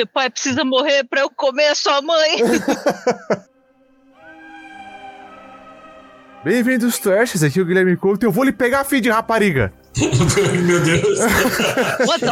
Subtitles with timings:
[0.00, 2.38] Seu pai precisa morrer pra eu comer a sua mãe.
[6.42, 7.42] Bem-vindos, Trashers.
[7.42, 8.24] Aqui é o Guilherme Couto.
[8.24, 9.70] Eu vou lhe pegar, filho de rapariga.
[10.66, 11.18] Meu Deus.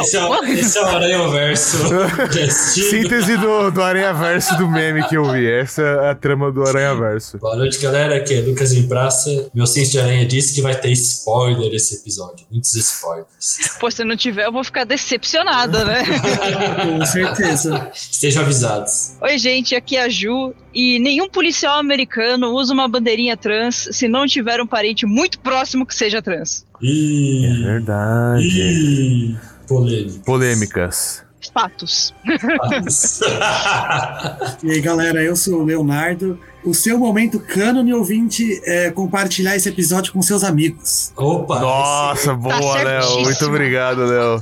[0.01, 1.77] Esse é, esse é o Aranha Verso.
[2.49, 5.45] Síntese do, do Aranha Verso do meme que eu vi.
[5.45, 7.37] Essa é a trama do Aranha Verso.
[7.37, 8.15] Boa noite, galera.
[8.15, 9.49] Aqui é Lucas em Praça.
[9.53, 12.45] Meu senso de aranha disse que vai ter spoiler esse episódio.
[12.49, 13.77] Muitos spoilers.
[13.77, 16.03] Pô, se não tiver, eu vou ficar decepcionada, né?
[16.99, 17.91] Com certeza.
[17.93, 19.17] Estejam avisados.
[19.21, 20.53] Oi, gente, aqui é a Ju.
[20.73, 25.85] E nenhum policial americano usa uma bandeirinha trans se não tiver um parente muito próximo
[25.85, 26.65] que seja trans.
[26.81, 28.47] É verdade.
[28.47, 29.35] ih,
[29.67, 30.25] polêmico.
[30.25, 31.23] Polêmicas.
[31.53, 32.13] Fatos.
[34.63, 36.39] E aí, galera, eu sou o Leonardo.
[36.63, 41.13] O seu momento cânone ouvinte é compartilhar esse episódio com seus amigos.
[41.15, 41.59] Opa.
[41.59, 43.01] Nossa, boa, Léo.
[43.01, 43.21] certíssimo.
[43.23, 44.39] Muito obrigado, Léo.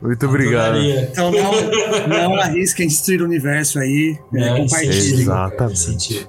[0.00, 0.78] Muito obrigado.
[0.78, 4.16] Então não, não arrisquem destruir o universo aí.
[4.34, 5.20] É, É, compartilhem.
[5.20, 6.28] Exatamente.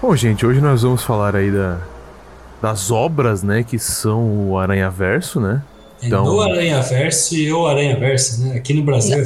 [0.00, 1.78] Bom, gente, hoje nós vamos falar aí da,
[2.62, 5.62] das obras, né, que são o Aranha Verso, né?
[6.02, 8.56] É Então- no Aranha Verso e o Aranha Verso, né?
[8.56, 9.18] Aqui no Brasil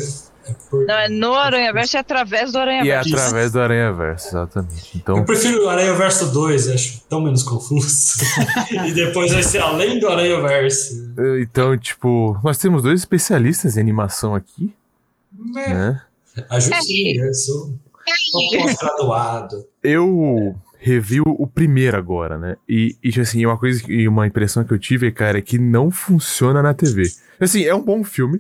[0.47, 0.85] é por...
[0.87, 3.15] Não, é no Aranha Verso e através do Aranha E é Verso.
[3.15, 4.95] através do Aranha Verso, exatamente.
[4.95, 8.19] Eu Então, prefiro o Aranha Verso 2, acho tão menos confuso.
[8.87, 11.15] e depois vai ser além do Aranha Verso.
[11.41, 14.73] então, tipo, nós temos dois especialistas em animação aqui,
[15.55, 16.01] né?
[16.51, 17.73] A Jussi, eu sou
[18.33, 19.65] sou pós-graduado.
[19.83, 22.57] Eu revi o- primeiro agora, né?
[22.69, 25.91] E, e assim, uma coisa e uma impressão que eu tive, cara, é que não
[25.91, 27.05] funciona na TV.
[27.41, 28.39] Assim, é um bom filme,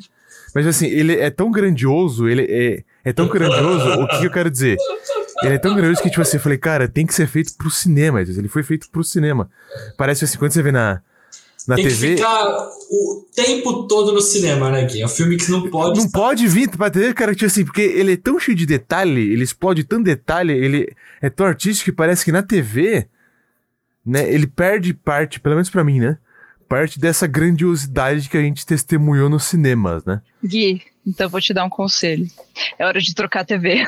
[0.55, 4.51] mas assim, ele é tão grandioso, ele é, é tão grandioso, o que eu quero
[4.51, 4.77] dizer?
[5.43, 7.71] Ele é tão grandioso que, tipo assim, eu falei, cara, tem que ser feito pro
[7.71, 8.21] cinema.
[8.21, 9.51] Ele foi feito pro cinema.
[9.97, 11.01] Parece assim, quando você vê na,
[11.67, 12.09] na Tem TV.
[12.11, 15.01] que ficar o tempo todo no cinema, né, Gui?
[15.03, 15.99] É um filme que não pode.
[15.99, 18.67] Não estar- pode vir pra TV, cara, tipo assim, porque ele é tão cheio de
[18.67, 23.07] detalhe, ele explode tanto detalhe, ele é tão artístico que parece que na TV,
[24.05, 26.19] né, ele perde parte, pelo menos pra mim, né,
[26.69, 30.21] parte dessa grandiosidade que a gente testemunhou nos cinemas, né.
[30.45, 32.27] Gui, então eu vou te dar um conselho.
[32.79, 33.87] É hora de trocar a TV.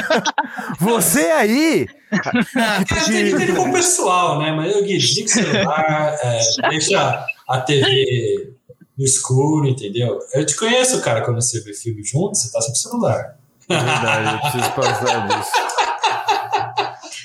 [0.78, 1.86] Você aí!
[2.12, 4.52] É, tem que ter com o pessoal, né?
[4.52, 8.54] Mas eu Gui, desliga o celular, é, deixa a TV
[8.96, 10.18] no escuro, entendeu?
[10.34, 13.36] Eu te conheço, cara, quando você vê filme junto, você tá no celular.
[13.68, 15.85] É verdade, eu preciso passar disso.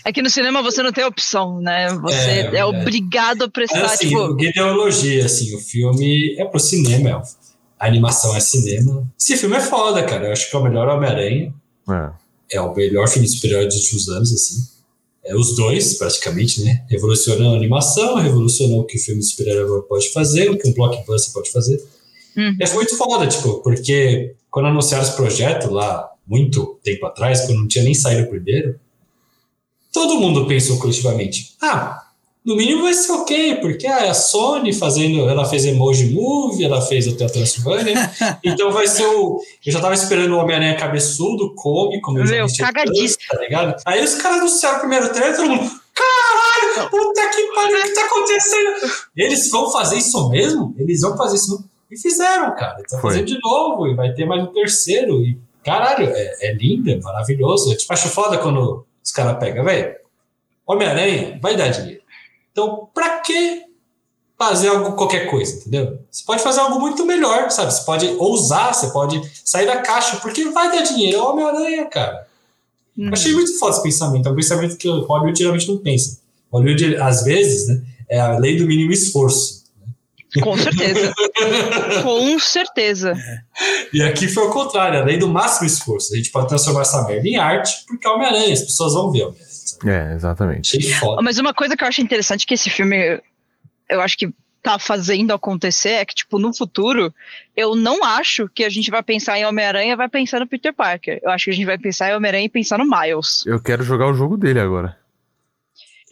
[0.04, 1.90] Aqui no cinema você não tem opção, né?
[1.96, 4.42] Você É, é, obrigado a É prestar, assim, tipo.
[4.42, 7.22] ideologia, assim, o filme é pro cinema, é,
[7.80, 9.08] a animação é cinema.
[9.20, 10.28] Esse filme é foda, cara.
[10.28, 11.54] Eu acho que é o melhor Homem-Aranha.
[11.90, 12.58] É.
[12.58, 14.56] É o melhor filme de super-herói dos últimos anos, assim.
[15.24, 16.84] É os dois, praticamente, né?
[16.90, 20.74] Revolucionou a animação, revolucionou o que o filme de super-herói pode fazer, o que um
[20.74, 21.82] blockbuster pode fazer.
[22.36, 22.58] Uhum.
[22.60, 27.68] É muito foda, tipo, porque quando anunciaram esse projeto lá, muito tempo atrás, quando não
[27.68, 28.80] tinha nem saído o primeiro,
[29.92, 32.04] todo mundo pensou coletivamente, ah,
[32.44, 36.64] no mínimo vai ser ok, porque ah, é a Sony fazendo, ela fez Emoji Movie,
[36.64, 38.12] ela fez Hotel Transylvania,
[38.44, 39.40] então vai ser o...
[39.64, 43.24] Eu já tava esperando o Homem-Aranha cabeçudo, cômico, meu Meu, cagadíssimo.
[43.30, 43.80] tá ligado?
[43.86, 47.94] Aí os caras anunciaram o primeiro trailer, todo mundo, caralho, puta que pariu, o que
[47.94, 48.94] tá acontecendo?
[49.16, 50.74] Eles vão fazer isso mesmo?
[50.80, 51.72] Eles vão fazer isso mesmo?
[51.92, 52.80] E fizeram, cara.
[52.82, 53.12] Estão Foi.
[53.12, 56.96] fazendo de novo, e vai ter mais um terceiro, e caralho, é, é lindo, é
[56.96, 57.72] maravilhoso.
[57.72, 59.96] Eu tipo, acho foda quando os caras pegam, velho,
[60.66, 62.02] Homem-Aranha vai dar dinheiro.
[62.52, 63.64] Então, pra que
[64.38, 66.00] fazer algo, qualquer coisa, entendeu?
[66.10, 67.72] Você pode fazer algo muito melhor, sabe?
[67.72, 71.86] Você pode ousar, você pode sair da caixa, porque vai dar dinheiro, é o Homem-Aranha,
[71.86, 72.28] cara.
[72.98, 73.10] hum.
[73.14, 76.20] Achei muito foda esse pensamento, é um pensamento que o Hollywood geralmente não pensa.
[76.52, 79.61] Hollywood, às vezes, né, é a lei do mínimo esforço.
[80.40, 81.14] Com certeza.
[82.04, 83.14] Com certeza.
[83.92, 86.14] E aqui foi o contrário, a lei do máximo esforço.
[86.14, 89.24] A gente pode transformar essa merda em arte, porque é Homem-Aranha, as pessoas vão ver
[89.24, 89.52] Homem-Aranha.
[89.84, 90.78] É, exatamente.
[91.22, 93.22] Mas uma coisa que eu acho interessante que esse filme,
[93.90, 94.32] eu acho que
[94.62, 97.14] tá fazendo acontecer é que, tipo, no futuro,
[97.56, 100.74] eu não acho que a gente vai pensar em Homem-Aranha e vai pensar no Peter
[100.74, 101.20] Parker.
[101.24, 103.44] Eu acho que a gente vai pensar em Homem-Aranha e pensar no Miles.
[103.46, 104.96] Eu quero jogar o jogo dele agora.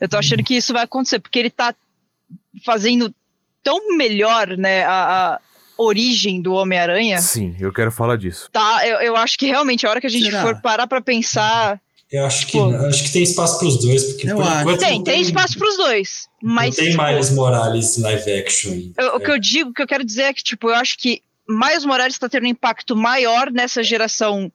[0.01, 1.75] Eu tô achando que isso vai acontecer, porque ele tá
[2.65, 3.13] fazendo
[3.63, 5.39] tão melhor, né, a, a
[5.77, 7.19] origem do Homem-Aranha.
[7.21, 8.49] Sim, eu quero falar disso.
[8.51, 10.41] Tá, eu, eu acho que realmente a hora que a gente Será?
[10.41, 11.79] for parar pra pensar.
[12.11, 12.69] Eu acho que, Pô.
[12.87, 14.61] acho que tem espaço pros dois, porque Eu por acho.
[14.61, 16.27] enquanto Tem, não tem espaço pros dois.
[16.41, 16.75] Mas.
[16.75, 18.93] não tem tipo, Miles Morales live action ainda.
[19.03, 20.97] eu- o que eu digo, o que eu quero dizer é que, tipo, eu acho
[20.97, 24.51] que Miles Morales tá tendo um impacto maior nessa geração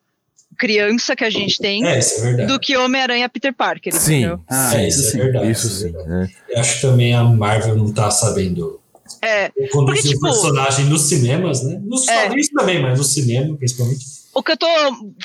[0.59, 2.53] criança que a gente tem É, isso é verdade.
[2.53, 4.39] do que Homem-Aranha Peter Parker, Sim.
[4.49, 5.19] Ah, é, isso isso é sim.
[5.19, 5.51] verdade.
[5.51, 5.93] Isso é sim.
[6.09, 6.29] né?
[6.49, 8.81] Eu acho que também a Marvel não tá sabendo
[9.25, 11.81] É, conduzir Porque, tipo, o personagem nos cinemas, né?
[11.85, 12.23] Nos É.
[12.23, 14.05] quadrinhos também, mas no cinema, principalmente.
[14.35, 14.67] o que eu tô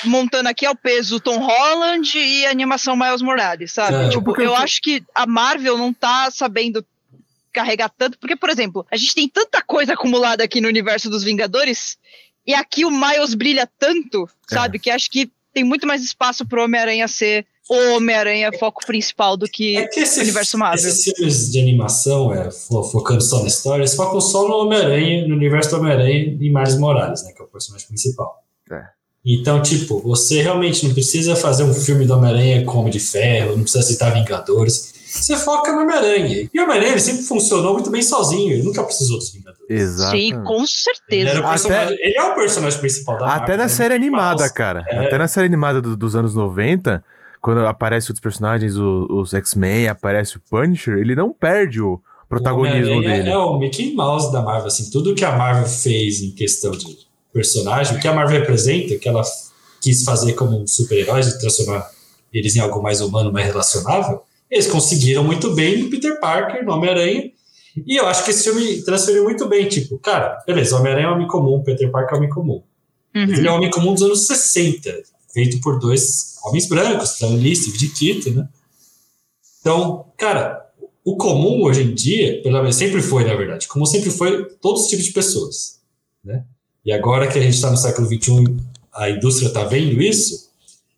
[0.06, 3.96] montando aqui é o peso Tom Holland e a animação Miles Morales, sabe?
[4.06, 4.10] É.
[4.10, 6.86] tipo, Porque eu eu- acho que a Marvel não tá sabendo
[7.52, 11.24] carregar tanto, porque, por exemplo, a gente tem tanta coisa acumulada aqui no universo dos
[11.24, 11.98] Vingadores,
[12.46, 14.78] e aqui o Miles brilha tanto, sabe?
[14.80, 19.46] Que acho que tem muito mais espaço pro Homem-Aranha ser o Homem-Aranha foco principal do
[19.48, 20.90] que É que esse, universo Marvel.
[20.90, 25.28] esses filmes de animação, é, fo- focando só na história, eles focam só no Homem-Aranha,
[25.28, 27.32] no universo do Homem-Aranha e Miles Morales, né?
[27.32, 28.44] Que é o personagem principal.
[28.72, 28.82] É.
[29.26, 33.56] Então, tipo, você realmente não precisa fazer um filme do Homem-Aranha com Homem de Ferro,
[33.56, 34.94] não precisa citar Vingadores.
[35.10, 36.50] Você foca no Homem-Aranha.
[36.54, 39.60] E o Homem-Aranha ele sempre funcionou muito bem sozinho, ele nunca precisou dos Vingadores.
[39.70, 40.16] Exato.
[40.16, 41.30] Sim, com Ele, certeza.
[41.30, 43.44] era o Até- personagem- ele é o personagem principal da Marvel.
[43.44, 43.70] Até na né?
[43.70, 44.86] série animada, cara.
[44.88, 45.06] É.
[45.06, 47.04] Até na série animada do- dos anos 90,
[47.42, 52.94] quando aparecem outros personagens, o- os X-Men, aparece o Punisher, ele não perde o protagonismo
[52.94, 53.30] O Homem-Aranha dele.
[53.34, 56.86] É o Mickey Mouse da Marvel, assim, tudo que a Marvel fez em questão de
[57.34, 59.22] personagem, o que a Marvel representa, o que ela
[59.82, 61.90] quis fazer como super-heróis e transformar
[62.34, 64.22] eles em algo mais humano, mais relacionável,
[64.52, 67.32] eles conseguiram muito bem no Peter Parker, no Homem-Aranha,
[67.88, 71.10] e eu acho que esse filme transferiu muito bem, tipo, cara, beleza, o Homem-Aranha é
[71.12, 72.64] um homem comum, o Peter Parker é um homem comum.
[73.16, 73.22] Uhum.
[73.24, 74.92] Ele é um homem comum dos anos 60,
[75.34, 78.48] feito por dois homens brancos, Stan Lee, Steve Ditko, né?
[79.62, 80.66] Então, cara,
[81.04, 84.84] o comum hoje em dia, pelo menos sempre foi, na verdade, como sempre foi todos
[84.84, 85.80] os tipos de pessoas,
[86.24, 86.44] né?
[86.86, 88.58] E agora que a gente está no século XXI,
[88.94, 90.50] a indústria está vendo isso,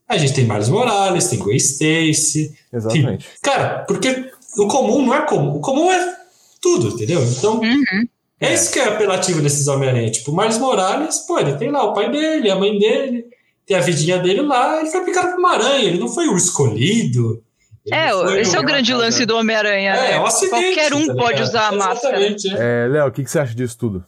[0.08, 3.26] a gente tem Miles Morales, tem Gwen Stacy, Exatamente.
[3.42, 6.18] cara, porque o comum não é comum, o comum é
[6.62, 7.24] tudo, entendeu?
[7.24, 8.08] Então, Uhum.
[8.40, 10.12] é isso que é apelativo desses Homem-Aranha.
[10.12, 13.26] Tipo, Miles Morales, pô, ele tem lá o pai dele, a mãe dele,
[13.66, 16.36] tem a vidinha dele lá, ele foi picado por uma aranha, ele não foi o
[16.36, 17.44] escolhido.
[17.92, 18.10] É,
[18.40, 19.96] esse é o grande lance do Homem-Aranha.
[19.96, 20.12] É, né?
[20.14, 20.76] é um acidente.
[20.76, 22.20] Qualquer um tá pode usar a máscara.
[22.22, 22.36] É.
[22.58, 24.06] É, Léo, o que, que você acha disso tudo?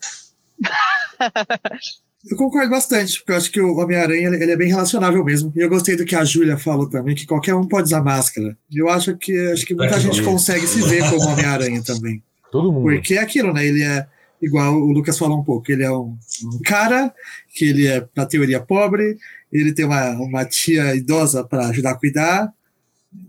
[2.30, 5.52] Eu concordo bastante, porque eu acho que o Homem-Aranha ele, ele é bem relacionável mesmo.
[5.54, 8.58] E eu gostei do que a Júlia falou também, que qualquer um pode usar máscara.
[8.72, 10.24] E eu acho que acho que muita É, gente é.
[10.24, 12.24] consegue se ver como Homem-Aranha também.
[12.50, 12.84] Todo mundo.
[12.84, 13.66] Porque é aquilo, né?
[13.66, 14.08] Ele é
[14.44, 17.13] igual o Lucas falou um pouco, ele é um, um cara
[17.54, 19.18] que ele é, na teoria, pobre,
[19.51, 22.54] ele tem uma, uma tia idosa para ajudar a cuidar,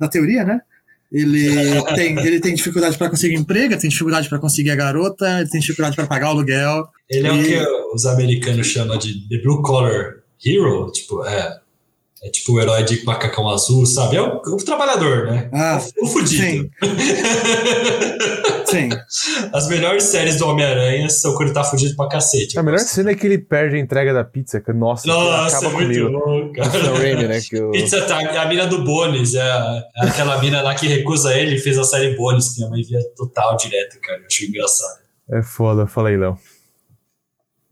[0.01, 0.61] na teoria, né?
[1.13, 1.49] Ele
[1.95, 5.61] tem, ele tem dificuldade para conseguir emprego, tem dificuldade para conseguir a garota, ele tem
[5.61, 6.89] dificuldade para pagar o aluguel.
[7.09, 7.59] Ele é o E- que
[7.95, 11.61] os americanos chamam de The Blue Collar Hero, tipo, é.
[12.25, 14.17] É tipo o herói de macacão azul, sabe?
[14.17, 15.51] É o, o trabalhador, né?
[15.53, 16.71] Ah, o, o fudido.
[18.67, 18.89] sim.
[19.53, 22.59] As melhores séries do Homem-Aranha são quando ele tá fudido pra cacete.
[22.59, 25.75] A melhor cena é que ele perde a entrega da pizza, que, nossa, Nossa, acaba
[25.83, 26.19] é muito comigo.
[26.19, 26.71] bom, O cara.
[26.71, 27.41] Sam Raimi, né?
[27.41, 27.71] Que eu...
[27.71, 31.57] Pizza Time, a mina do Bones, é, a- é aquela mina lá que recusa ele
[31.57, 34.19] e fez a série Bones, que minha mãe via total direto, cara.
[34.21, 34.99] Eu acho engraçado.
[35.31, 36.39] É foda, fala aí, Léo.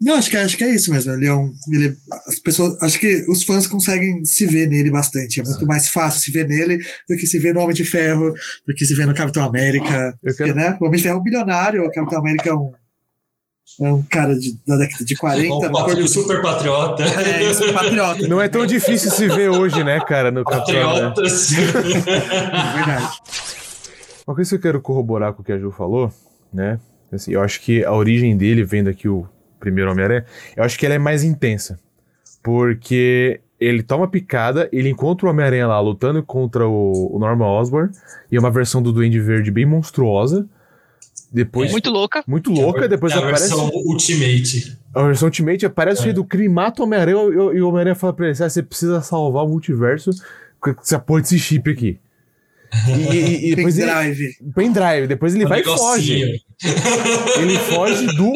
[0.03, 1.13] Não, acho que, acho que é isso mesmo.
[1.13, 1.53] Ele é um.
[1.73, 1.97] Ele,
[2.27, 5.41] as pessoas, acho que os fãs conseguem se ver nele bastante.
[5.41, 6.79] É muito mais fácil se ver nele
[7.09, 8.33] do que se ver no Homem de Ferro,
[8.67, 10.19] do que se ver no Capitão América.
[10.21, 10.57] Porque, quero...
[10.57, 10.77] né?
[10.81, 12.73] O Homem de Ferro é um bilionário, o Capitão América é um.
[13.81, 15.55] É um cara de, da década de 40.
[15.55, 17.05] Um do- super patriota.
[17.05, 18.27] É, isso, um patriota.
[18.27, 21.09] Não é tão difícil se ver hoje, né, cara, no Capitão, né?
[21.09, 21.53] Patriotas.
[21.53, 23.19] É verdade.
[24.27, 26.13] Uma coisa que eu quero corroborar com o que a Ju falou,
[26.53, 26.79] né?
[27.13, 29.27] Assim, eu acho que a origem dele, vendo aqui o
[29.63, 30.27] primeiro Homem-Aranha,
[30.57, 31.79] eu acho que ela é mais intensa.
[32.43, 37.91] Porque ele toma picada, ele encontra o Homem-Aranha lá lutando contra o, o Norman Osborn,
[38.31, 40.47] e é uma versão do Duende Verde bem monstruosa.
[41.33, 41.71] Depois.
[41.71, 42.23] Muito louca.
[42.27, 43.49] muito louca, depois é a aparece.
[43.49, 44.79] versão Ultimate.
[44.95, 46.05] A versão Ultimate aparece o É.
[46.07, 48.63] rei do crime, mata o Homem-Aranha e, e o Homem-Aranha fala pra ele: "Ah, você
[48.63, 50.11] precisa salvar o multiverso
[50.61, 51.99] com essa porra desse chip aqui.
[52.89, 53.91] E, e- e depois ele.
[53.91, 54.37] Pendrive.
[54.55, 55.93] Pendrive, depois ele Um vai e negocinho.
[55.93, 56.43] foge.
[57.41, 58.33] Ele foge do.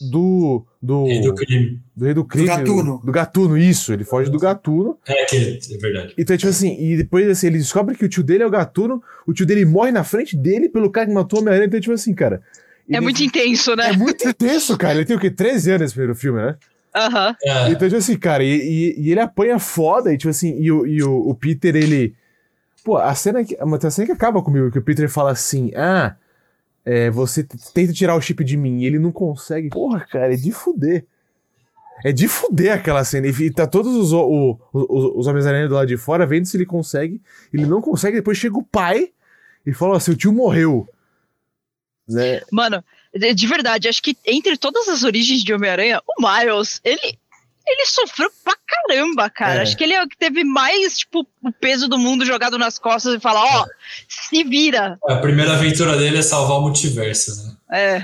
[0.00, 0.64] Do.
[0.82, 1.80] Do, Rei do crime.
[1.94, 2.46] do rei do crime.
[2.46, 3.00] Gatuno.
[3.04, 3.92] Do gatuno, isso.
[3.92, 4.96] Ele foge do gatuno.
[5.06, 5.36] É, que
[5.74, 6.14] é verdade.
[6.16, 9.02] Então, tipo assim, e depois assim, ele descobre que o tio dele é o gatuno,
[9.26, 11.66] o tio dele morre na frente dele pelo cara que matou o Homem-Aranha.
[11.66, 12.40] Então, tipo assim, cara.
[12.88, 13.90] É ele- muito intenso, né?
[13.90, 14.94] É muito intenso, cara.
[14.94, 15.30] Ele tem o quê?
[15.30, 16.56] 13 anos esse primeiro filme, né?
[16.96, 17.36] Aham.
[17.44, 20.72] É, Então, tipo assim, cara, e, e- e ele apanha foda, e tipo assim, e
[20.72, 22.14] o, e o, o Peter, ele.
[22.82, 23.54] Pô, a cena que.
[23.62, 26.16] Uma cena que acaba comigo, que o Peter fala assim, ah,
[26.84, 27.44] é, você
[27.74, 29.68] tenta tirar o chip de mim, e ele não consegue.
[29.68, 31.04] Porra, cara, é de fuder.
[32.02, 33.26] É de fuder aquela cena.
[33.26, 36.56] E tá todos os, o- o- os, os Homens-Aranha do lado de fora vendo se
[36.56, 37.20] ele consegue.
[37.52, 39.10] Ele não consegue, depois chega o pai
[39.66, 40.88] e fala: Ó, seu tio morreu.
[42.08, 42.40] Né?
[42.50, 42.82] Mano,
[43.14, 47.18] de de verdade, acho que entre todas as origens de Homem-Aranha, o Miles, ele,
[47.70, 49.60] ele sofreu pra caramba, cara.
[49.60, 49.62] É.
[49.62, 52.78] Acho que ele é o que teve mais, tipo, o peso do mundo jogado nas
[52.78, 53.66] costas e falar, ó,
[54.08, 54.98] se vira.
[55.08, 57.56] A primeira aventura dele é salvar o multiverso, né?
[57.72, 58.02] É.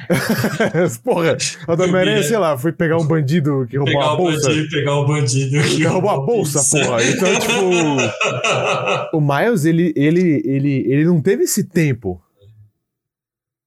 [1.03, 4.49] Porra, a do Homem-Aranha, sei lá, foi pegar um bandido que roubou Pegar a bolsa.
[4.49, 5.63] bandido, pegar o bandido.
[5.63, 7.03] Que roubou a bolsa, porra.
[7.03, 9.17] Então, tipo.
[9.17, 12.23] O Miles, ele, ele, ele, ele não teve esse tempo.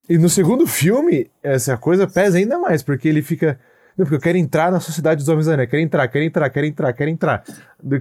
[0.09, 3.59] E no segundo filme, essa coisa pesa ainda mais, porque ele fica.
[3.99, 5.67] Não, porque eu quero entrar na sociedade dos Homens-Aranha.
[5.67, 7.43] Quero entrar, quero entrar, quero entrar, quero entrar.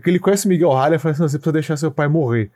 [0.07, 2.53] Ele conhece o Miguel O'Hara e fala assim: você precisa deixar seu pai morrer.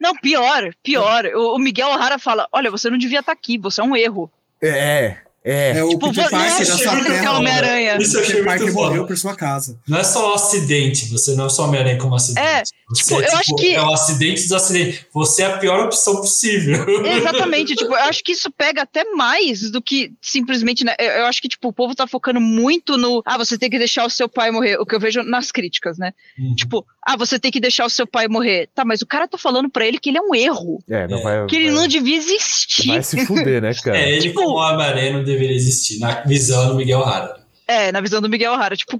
[0.00, 1.26] Não, pior, pior.
[1.34, 4.32] O, o Miguel O'Hara fala: olha, você não devia estar aqui, você é um erro.
[4.62, 5.78] É, é.
[5.78, 7.38] É o Tipo, Peter você Parker da sua que ele é terra.
[7.38, 7.96] Homem-Aranha.
[7.98, 9.78] Isso eu O achei Peter morreu por sua casa.
[9.88, 12.46] Não é só um acidente, você não é só Homem-Aranha como acidente.
[12.46, 15.00] É, Você, tipo, eu acho que- É o acidente dos acidentes.
[15.14, 16.84] Você é a pior opção possível.
[17.06, 20.94] Exatamente, tipo, eu acho que isso pega até mais do que simplesmente, né?
[20.98, 23.22] Eu, eu acho que, tipo, o povo tá focando muito no.
[23.24, 24.76] Ah, você tem que deixar o seu pai morrer.
[24.80, 26.12] O que eu vejo nas críticas, né?
[26.38, 26.54] Uhum.
[26.54, 28.68] Tipo, ah, você tem que deixar o seu pai morrer.
[28.74, 30.82] Tá, mas o cara tá falando pra ele que ele é um erro.
[30.88, 31.46] É, não É, vai.
[31.46, 32.88] Que ele vai, não devia existir.
[32.88, 33.98] vai se fuder, né, cara?
[33.98, 37.40] É, ele Tipo- como Homem-Aranha não deveria existir, na visão do Miguel Hara.
[37.66, 38.76] É, na visão do Miguel O'Hara.
[38.76, 38.98] Tipo,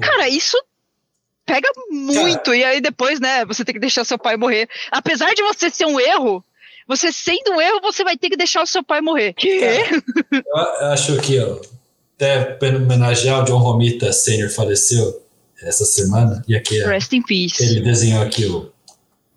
[0.00, 0.56] cara, isso
[1.46, 2.54] pega muito.
[2.54, 4.68] E aí depois, né, você tem que deixar seu pai morrer.
[4.90, 6.44] Apesar de você ser um erro,
[6.86, 9.32] você sendo um erro, você vai ter que deixar o seu pai morrer.
[9.32, 9.60] Que?
[10.32, 11.58] Eu acho que, ó,
[12.16, 14.50] até para homenagear o John Romita Sr.
[14.50, 15.22] faleceu
[15.62, 17.62] essa semana, e aqui é- Rest in peace.
[17.62, 18.70] ele desenhou aqui o.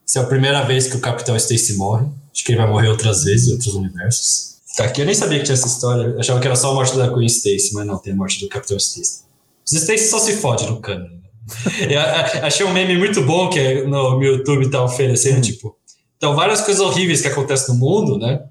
[0.06, 2.06] Essa é a primeira vez que o Capitão Stacy morre.
[2.34, 4.53] Acho que ele vai morrer outras vezes em outros universos.
[4.76, 6.04] Tá aqui, eu nem sabia que tinha essa história.
[6.04, 8.40] Eu achava que era só a morte da Queen Stacy, mas não, tem a morte
[8.40, 9.24] do Capitão Stacy.
[9.66, 11.06] Os Stacy só se fode no cano.
[11.06, 11.20] né?
[12.40, 15.76] Eu achei um meme muito bom que é no, no YouTube tá oferecendo, tipo.
[16.18, 18.46] Então, várias coisas horríveis que acontecem no mundo, né?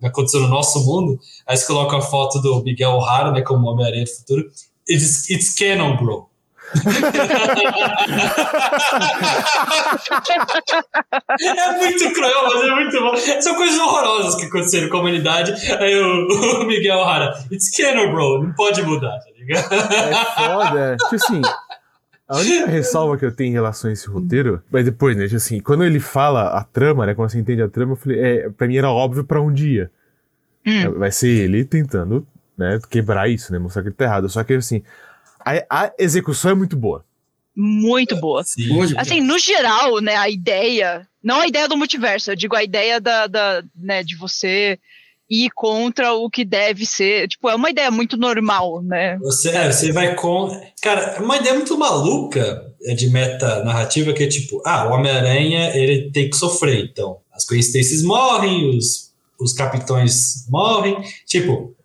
[0.00, 1.18] Que aconteceu no nosso mundo.
[1.46, 3.42] Aí você coloca a foto do Miguel O'Hara, né?
[3.42, 4.50] Como Homem-Aranha do futuro.
[4.88, 6.28] It's, it's canon, bro.
[11.40, 13.16] É muito cruel, mas é muito bom.
[13.40, 15.52] São coisas horrorosas que aconteceram com a humanidade.
[15.78, 16.26] Aí o,
[16.62, 19.72] o Miguel Hara, it's canon, bro, não pode mudar, tá ligado?
[19.74, 20.96] É foda.
[20.96, 21.40] tipo assim,
[22.28, 25.36] a única ressalva que eu tenho em relação a esse roteiro, mas depois, né, tipo
[25.36, 28.50] assim, quando ele fala a trama, né, quando você entende a trama, eu falei, é,
[28.50, 29.90] pra mim era óbvio pra um dia.
[30.66, 30.80] Hum.
[30.82, 34.28] É, Vai ser ele tentando, né, quebrar isso, né, mostrar que ele tá errado.
[34.28, 34.82] Só que, assim,
[35.48, 37.04] a, a execução é muito boa.
[37.54, 38.44] Muito boa.
[38.44, 38.96] Sim.
[38.96, 43.00] Assim, no geral, né, a ideia, não a ideia do multiverso, eu digo a ideia
[43.00, 44.78] da, da né, de você
[45.28, 49.18] ir contra o que deve ser, tipo, é uma ideia muito normal, né?
[49.18, 50.48] Você, é, você vai com.
[50.80, 54.94] Cara, é uma ideia muito maluca é, de meta narrativa que é tipo, ah, o
[54.94, 57.18] Homem-Aranha ele tem que sofrer, então.
[57.32, 60.96] As Stacy's morrem, os, os capitões morrem.
[61.26, 61.76] Tipo,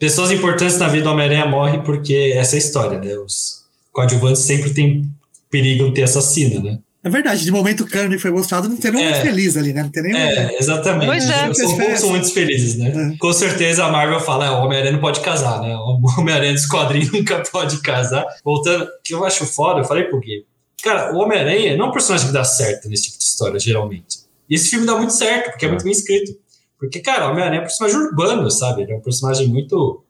[0.00, 3.14] pessoas importantes na vida do Homem-Aranha morrem porque essa é a história, né?
[3.18, 3.60] Os
[3.92, 5.04] coadjuvantes sempre tem
[5.48, 6.78] perigo de ter assassino, né?
[7.02, 9.10] É verdade, de momento o Kanye foi mostrado, não tem nenhum É.
[9.12, 9.82] muito feliz ali, né?
[9.84, 10.18] Não tem nenhum.
[10.18, 11.06] É, exatamente.
[11.06, 11.54] Pois é.
[11.54, 13.12] São poucos são muito felizes, né?
[13.14, 13.16] É.
[13.16, 15.74] Com certeza a Marvel fala, é, o Homem-Aranha não pode casar, né?
[15.76, 18.26] O Homem-Aranha dos quadrinhos nunca pode casar.
[18.44, 20.44] Voltando, o que eu acho foda, eu falei pro Gui.
[20.82, 24.18] Cara, o Homem-Aranha não é um personagem que dá certo nesse tipo de história, geralmente.
[24.48, 26.32] E esse filme dá muito certo, porque é muito bem escrito.
[26.80, 28.82] Porque, cara, o Homem-Aranha é um personagem urbano, sabe?
[28.82, 30.02] Ele é um personagem muito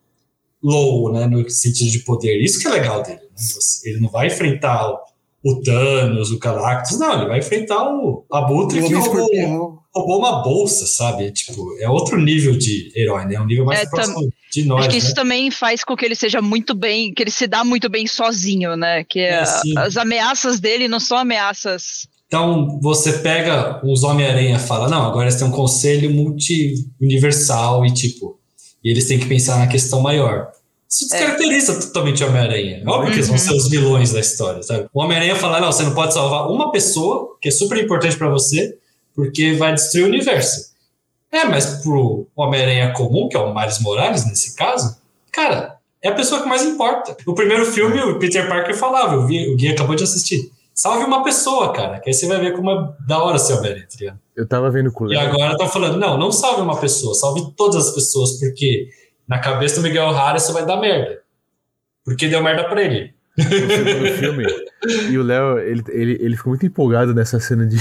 [0.63, 1.27] low, né?
[1.27, 2.41] No sentido de poder.
[2.41, 3.19] Isso que é legal dele.
[3.19, 3.43] Né?
[3.83, 4.99] Ele não vai enfrentar o,
[5.43, 7.19] o Thanos, o Galactus, não.
[7.19, 11.29] Ele vai enfrentar o Abutre O que roubou, roubou uma bolsa, sabe?
[11.31, 13.35] Tipo, é outro nível de herói, né?
[13.35, 14.99] É um nível mais É, próximo de nós, Acho que né?
[14.99, 18.07] isso também faz com que ele seja muito bem, que ele se dá muito bem
[18.07, 19.03] sozinho, né?
[19.03, 19.43] Que É,
[19.77, 22.07] as ameaças dele não são ameaças.
[22.31, 27.91] Então, você pega uns Homem-Aranha e fala, não, agora eles têm um conselho multi-universal e,
[27.93, 28.39] tipo,
[28.81, 30.47] e eles têm que pensar na questão maior.
[30.89, 32.83] Isso descaracteriza totalmente o Homem-Aranha.
[32.85, 33.43] É óbvio que eles vão Uhum.
[33.43, 34.87] ser os vilões da história, sabe?
[34.93, 38.29] O Homem-Aranha fala, não, você não pode salvar uma pessoa, que é super importante pra
[38.29, 38.77] você,
[39.13, 40.71] porque vai destruir o universo.
[41.33, 44.95] É, mas pro Homem-Aranha comum, que é o Miles Morales nesse caso,
[45.33, 47.15] cara, é a pessoa que mais importa.
[47.27, 50.49] No primeiro filme, o Peter Parker falava, o Gui, o Gui acabou de assistir.
[50.81, 53.85] Salve uma pessoa, cara, que aí você vai ver como é da hora ser Homem-Aranha,
[53.87, 54.17] tá?
[54.35, 55.29] Eu tava vendo com o E Léo.
[55.29, 58.89] agora estão falando, não, não salve uma pessoa, salve todas as pessoas, porque
[59.27, 61.21] na cabeça do Miguel O'Hara isso vai dar merda.
[62.03, 63.13] Porque deu merda pra ele.
[64.17, 64.43] filme.
[65.07, 67.77] E o Léo, ele, ele, ele ficou muito empolgado nessa cena de.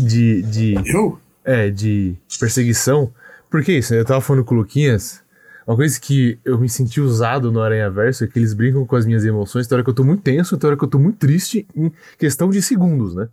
[0.00, 1.20] de, de Eu?
[1.44, 3.12] é, de perseguição.
[3.50, 3.92] Por que isso?
[3.92, 5.21] Eu tava falando com o Luquinhas.
[5.66, 8.96] Uma coisa que eu me senti usado no Aranha Verso é que eles brincam com
[8.96, 9.66] as minhas emoções.
[9.66, 11.92] Tem hora que eu tô muito tenso, tem hora que eu tô muito triste, em
[12.18, 13.28] questão de segundos, né?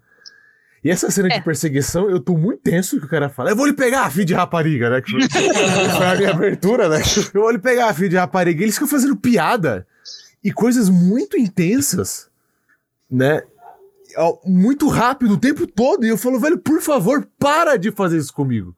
[0.83, 1.37] E essa cena É.
[1.39, 4.25] de perseguição, eu tô muito tenso que o cara fala, eu vou lhe pegar, filho
[4.25, 5.01] de rapariga, né?
[5.01, 7.01] Que foi, foi a minha abertura, né?
[7.33, 8.61] Eu vou lhe pegar, filho de rapariga.
[8.63, 9.85] Eles ficam fazendo piada.
[10.43, 12.29] e coisas muito intensas,
[13.11, 13.41] né?
[14.45, 16.05] Muito rápido o tempo todo.
[16.05, 18.73] E eu falo, velho, por favor, para de fazer isso comigo.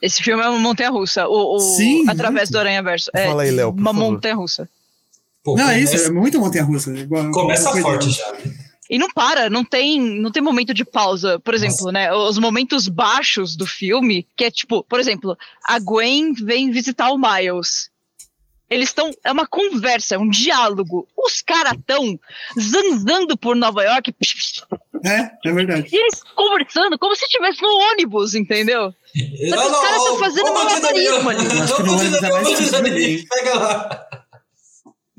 [0.00, 1.26] Esse filme é uma montanha-russa.
[1.28, 2.52] O, o- Sim, Através muito.
[2.52, 3.10] do Aranha Verso.
[3.14, 4.10] É Fala aí, Léo, uma favor.
[4.12, 4.68] montanha-russa.
[5.42, 6.90] Pô, Não, é começa, isso, é muito montanha russa.
[6.92, 8.32] Igual, começa forte já.
[8.32, 8.54] né?
[8.90, 11.38] E não para, não tem, não tem momento de pausa.
[11.40, 12.12] Por exemplo, né?
[12.12, 17.18] Os momentos baixos do filme, que é tipo, por exemplo, a Gwen vem visitar o
[17.18, 17.90] Miles.
[18.70, 19.10] Eles estão.
[19.24, 21.08] É uma conversa, é um diálogo.
[21.16, 22.18] Os caras estão
[22.58, 24.14] zanzando por Nova York.
[25.04, 25.88] É, é verdade.
[25.90, 28.92] E eles conversando como se estivesse no ônibus, entendeu?
[29.48, 31.44] Só que os caras tão fazendo malabarismo ali.
[31.44, 33.28] Eu acho que no ônibus é mais difícil.
[33.28, 34.08] Pega lá.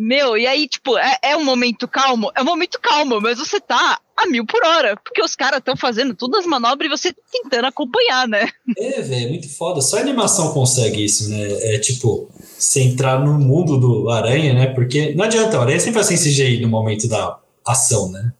[0.01, 2.31] Meu, e aí, tipo, é, é um momento calmo?
[2.33, 4.95] É um momento calmo, mas você tá a mil por hora.
[4.95, 8.49] Porque os caras estão fazendo todas as manobras e você tentando acompanhar, né?
[8.77, 9.81] É, velho, é muito foda.
[9.81, 11.75] Só a animação consegue isso, né?
[11.75, 14.67] É tipo, você entrar no mundo do Aranha, né?
[14.67, 18.33] Porque não adianta, o Aranha sempre vai ser CGI no momento da ação, né?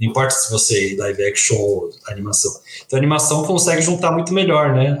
[0.00, 2.52] Não importa se você é live action ou animação.
[2.84, 4.98] Então a animação consegue juntar muito melhor, né?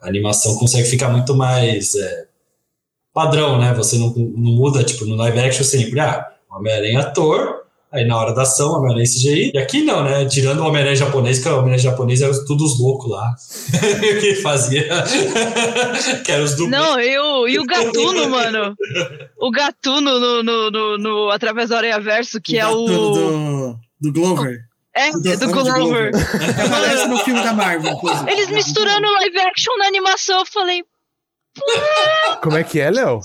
[0.00, 2.26] A animação consegue ficar muito mais é,
[3.12, 3.74] padrão, né?
[3.74, 8.34] Você não, não muda, tipo, no live action sempre, ah, Homem-Aranha ator, aí na hora
[8.34, 9.52] da ação, Homem-Aranha CGI.
[9.54, 10.24] E aqui não, né?
[10.26, 13.34] Tirando o Homem-Aranha japonês, que o Homem-Aranha japonês era tudo os loucos lá.
[14.20, 14.86] que fazia.
[16.24, 16.70] que era os dublês.
[16.82, 18.74] Não, e o, e o Gatuno, mano.
[19.38, 22.86] O Gatuno no, no, no, no- Através do Aranha Verso, que é do, o.
[22.86, 24.60] do, do Glover.
[24.94, 26.10] É, do- é do do Glover.
[26.14, 27.92] Aparece no filme da Marvel.
[27.92, 28.30] inclusive.
[28.30, 30.82] Eles misturando live action na animação, eu falei,
[32.42, 33.20] Como é que é, Léo?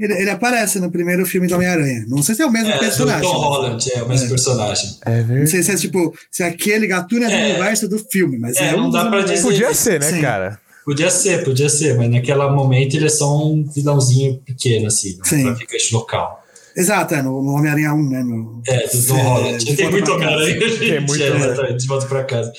[0.00, 2.04] Ele, ele aparece no primeiro filme do Homem-Aranha.
[2.08, 3.22] Não sei se é o mesmo É, do personagem.
[3.22, 4.28] Tom Holland, é o mesmo É.
[4.28, 4.90] personagem.
[5.06, 5.50] É Não verdade.
[5.50, 7.44] sei se é tipo, se aquele gatuno é do É.
[7.50, 9.42] universo do filme, mas É, é, não um dá dos pra dizer.
[9.42, 10.20] Podia ser, né, Sim.
[10.20, 10.60] cara?
[10.84, 15.42] Podia ser, podia ser, mas naquele momento ele é só um vilãozinho pequeno, assim, Sim.
[15.44, 16.42] não traficante local.
[16.76, 18.22] Exato, é, no, no Homem-Aranha 1, né?
[18.22, 19.64] No, É, do Tom É, Holland.
[19.64, 20.14] de Tem muito pra.
[20.14, 20.78] Homem-Aranha, gente.
[20.78, 22.52] Tem muito é, exatamente, de volta pra casa.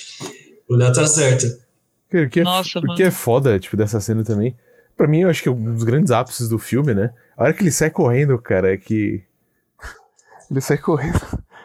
[0.67, 1.45] O Léo tá certo.
[2.09, 2.95] Cara, que, é, Nossa, o mano.
[2.95, 4.55] que é foda, tipo, dessa cena também.
[4.97, 7.11] Pra mim, eu acho que é um dos grandes ápices do filme, né?
[7.37, 9.21] A hora que ele sai correndo, cara, é que.
[10.51, 11.21] ele sai correndo.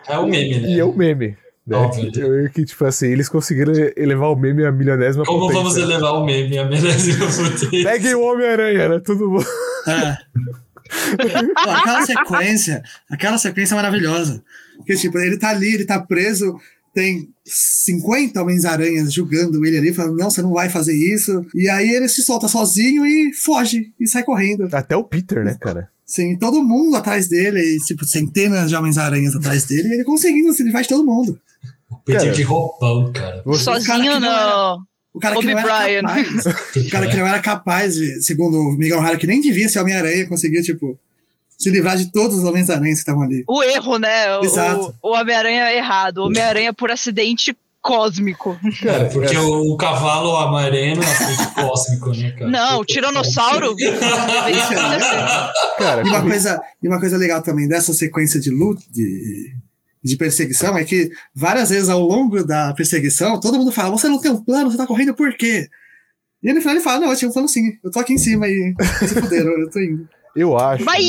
[0.07, 0.69] É o meme, né?
[0.69, 1.37] E é o meme.
[1.67, 1.77] Né?
[1.77, 2.11] Óbvio.
[2.13, 5.63] Que, eu- que, tipo assim, eles conseguiram elevar o meme a milionésima Como potência.
[5.63, 7.85] vamos elevar o meme a milésima potência?
[7.85, 9.01] Peguem o Homem-Aranha, né?
[9.05, 9.43] Tudo bom.
[9.91, 10.17] É.
[11.65, 14.43] Pô, aquela sequência, aquela sequência é maravilhosa.
[14.77, 16.59] Porque, tipo, ele tá ali, ele tá preso,
[16.95, 21.45] tem 50 Homens-Aranhas julgando ele ali, falando, não, você não vai fazer isso.
[21.55, 24.69] E aí ele se solta sozinho e foge, e sai correndo.
[24.73, 25.89] Até o Peter, né, cara?
[26.05, 30.53] Sim, todo mundo atrás dele, e, tipo, centenas de Homens-Aranhas atrás dele, e ele conseguindo
[30.53, 31.41] se livrar de todo mundo.
[31.91, 32.33] O Peter Cara.
[32.33, 33.43] de roupão, cara.
[33.55, 34.83] Sozinho não.
[35.15, 36.47] O cara que não era capaz.
[36.77, 39.79] O cara que não era capaz de, segundo o Miguel O'Hara, que nem devia ser
[39.81, 40.99] Homem-Aranha, conseguia, tipo,
[41.63, 43.45] se livrar de todos os Homens-Aranhas que estavam ali.
[43.49, 44.39] O erro, né?
[44.39, 44.95] O- Exato.
[45.03, 46.19] O, o Homem-Aranha errado.
[46.19, 48.59] O Homem-Aranha por acidente cósmico.
[48.85, 52.51] É, porque o, o cavalo amarelo é acidente cósmico, né, cara?
[52.51, 53.75] Não, o Tiranossauro.
[55.79, 59.53] Cara, E uma coisa, e uma coisa legal também dessa sequência de luta, de,
[60.03, 64.21] de perseguição, é que várias vezes ao longo da perseguição, todo mundo fala: você não
[64.21, 65.69] tem um plano, você tá correndo por quê?
[66.43, 68.19] E no final ele fala: não, eu tinha um plano sim, eu tô aqui em
[68.19, 68.75] cima e
[69.09, 70.09] se fuderam, eu tô indo.
[70.35, 70.85] Eu acho.
[70.85, 71.01] Vai!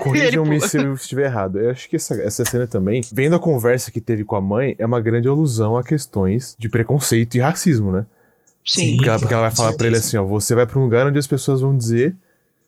[0.00, 1.58] Corrijam-me se eu estiver errado.
[1.58, 4.74] Eu acho que essa, essa cena também, vendo a conversa que teve com a mãe,
[4.78, 8.06] é uma grande alusão a questões de preconceito e racismo, né?
[8.64, 8.96] Sim.
[8.96, 11.06] Porque ela, porque ela vai falar pra ele assim, ó, você vai pra um lugar
[11.06, 12.14] onde as pessoas vão dizer,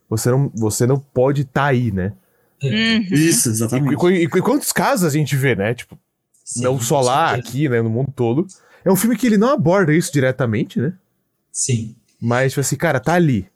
[0.09, 2.13] você não, você não pode estar aí, né?
[2.63, 3.01] Uhum.
[3.11, 3.97] Isso, E, exatamente.
[3.97, 5.75] qu- e- e quantos casos a gente vê, né?
[5.75, 5.99] Tipo,
[6.45, 7.49] Sim, não só lá, certeza.
[7.49, 8.47] aqui, né, no mundo todo.
[8.85, 10.93] É um filme que ele não aborda isso diretamente, né?
[11.53, 11.95] Sim.
[12.21, 13.47] Mas, tipo assim, cara, tá ali.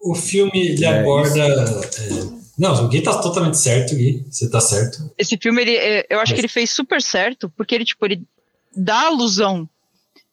[0.00, 1.38] O filme, ele É, aborda...
[1.38, 4.24] é, Não, o Gui tá totalmente certo, Gui.
[4.30, 5.10] Você tá certo.
[5.18, 8.22] Esse filme, ele, é, eu acho que ele fez super certo, porque ele, tipo, ele
[8.74, 9.68] dá alusão.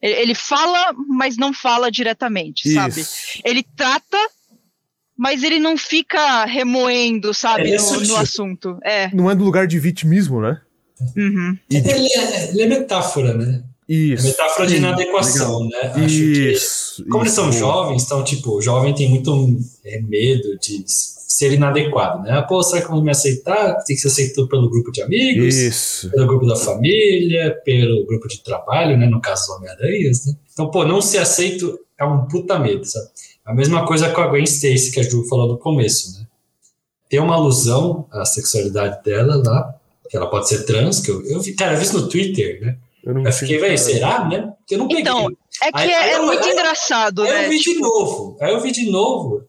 [0.01, 3.01] Ele, fala, mas não fala diretamente, sabe?
[3.01, 3.41] Isso.
[3.43, 4.17] Ele trata,
[5.17, 8.77] mas ele não fica remoendo, sabe, é no, no assunto.
[8.83, 9.09] É.
[9.13, 10.61] Não é do lugar de vitimismo, né?
[11.15, 11.57] Uhum.
[11.69, 13.63] E- Ele é, ele é metáfora, né?
[13.87, 14.25] Isso.
[14.25, 15.91] metáfora de inadequação, né?
[15.95, 17.05] Acho que Isso.
[17.09, 17.41] Como eles isso.
[17.41, 22.41] são jovens, então, tipo, o jovem tem muito é, medo de ser inadequado, né?
[22.41, 23.75] Pô, será que vão me aceitar?
[23.85, 26.09] Tem que ser aceito pelo grupo de amigos, Isso.
[26.09, 29.05] pelo grupo da família, pelo grupo de trabalho, né?
[29.05, 30.33] No caso dos Homem-Aranhas, né?
[30.51, 33.07] Então, pô, não ser aceito é um puta medo, sabe?
[33.45, 36.25] A mesma coisa com a Gwen Stacy, que a Ju falou no começo, né?
[37.09, 39.75] Tem uma alusão à sexualidade dela lá,
[40.09, 42.61] que ela pode ser trans, que eu, eu vi, cara, eu vi isso no Twitter,
[42.61, 42.77] né?
[43.25, 44.53] Eu fiquei, velho, será, né?
[44.59, 45.01] Porque eu não peguei.
[45.01, 45.27] Então,
[45.63, 47.45] É que Aí- é, aí é eu- muito aí- engraçado, Aí né?
[47.45, 49.43] eu vi de novo, aí eu vi de novo,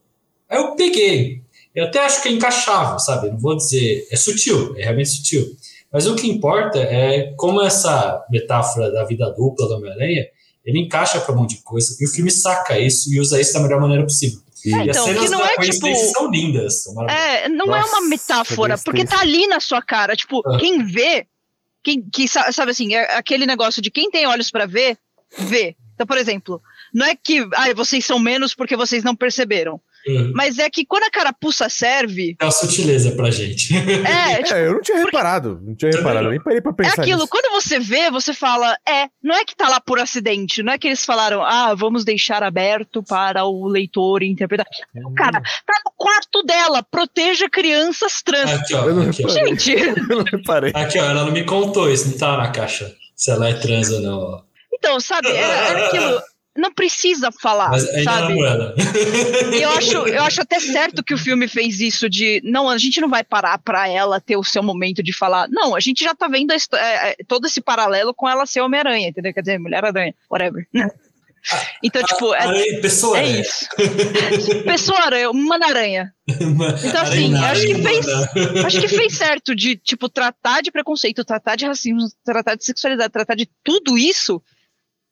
[0.49, 1.43] aí eu peguei.
[1.75, 3.29] Eu até acho que é encaixável, sabe?
[3.31, 4.07] Não vou dizer.
[4.11, 5.47] É sutil, é realmente sutil.
[5.93, 10.25] Mas o que importa é como essa metáfora da vida dupla do Homem-Aranha
[10.65, 11.97] ele encaixa para um monte de coisa.
[12.01, 14.39] E o filme saca isso e usa isso da melhor maneira possível.
[14.65, 16.83] E, é, então, as cenas não da é, coincidência tipo, são lindas.
[16.83, 20.17] São é, não Nossa, é uma metáfora, porque tá ali na sua cara.
[20.17, 20.59] Tipo, ah.
[20.59, 21.27] quem vê,
[21.89, 24.99] quem, que sabe assim, é aquele negócio de quem tem olhos para ver,
[25.39, 25.75] vê.
[25.95, 26.61] Então, por exemplo,
[26.93, 29.81] não é que ah, vocês são menos porque vocês não perceberam.
[30.09, 30.33] Uhum.
[30.35, 32.35] Mas é que quando a carapuça serve.
[32.41, 33.77] É uma sutileza pra gente.
[33.77, 35.17] É, tipo, é eu não tinha porque...
[35.17, 35.61] reparado.
[35.63, 36.99] Não tinha reparado, nem parei pra pensar.
[36.99, 37.29] É aquilo, nisso.
[37.29, 40.79] quando você vê, você fala, é, não é que tá lá por acidente, não é
[40.79, 44.67] que eles falaram, ah, vamos deixar aberto para o leitor interpretar.
[44.95, 45.15] Uhum.
[45.15, 48.51] Cara, tá no quarto dela, proteja crianças trans.
[48.51, 49.29] Aqui, ó, eu aqui, ó.
[49.29, 49.73] Gente.
[49.77, 50.73] eu não reparei.
[50.75, 52.95] Aqui, ó, ela não me contou, isso não tá na caixa.
[53.15, 54.45] Se ela é trans ou não.
[54.73, 56.23] Então, sabe, é, é aquilo
[56.59, 58.35] não precisa falar, Mas ainda sabe?
[59.61, 63.01] Eu acho, eu acho até certo que o filme fez isso de não, a gente
[63.01, 65.49] não vai parar para ela ter o seu momento de falar.
[65.49, 69.09] Não, a gente já tá vendo é, é, todo esse paralelo com ela ser Homem-Aranha,
[69.09, 69.33] entendeu?
[69.33, 70.67] Quer dizer, Mulher-Aranha, whatever.
[71.83, 73.67] Então, tipo, é, aranha, pessoa é isso.
[74.65, 76.13] pessoa aranha, uma aranha.
[76.27, 78.07] Então, assim, acho que fez,
[78.67, 83.13] acho que fez certo de, tipo, tratar de preconceito, tratar de racismo, tratar de sexualidade,
[83.13, 84.43] tratar de tudo isso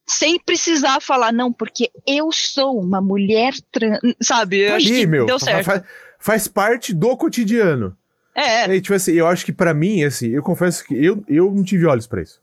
[0.06, 4.60] sem precisar falar, não, porque eu sou uma mulher trans, sabe?
[4.60, 5.64] Eu acho que meu, deu certo.
[5.64, 5.82] Faz,
[6.18, 7.96] faz, parte do cotidiano.
[8.34, 8.72] É.
[8.72, 11.64] E, tipo assim, eu acho que para mim, assim, eu confesso que eu, eu não
[11.64, 12.40] tive olhos para isso.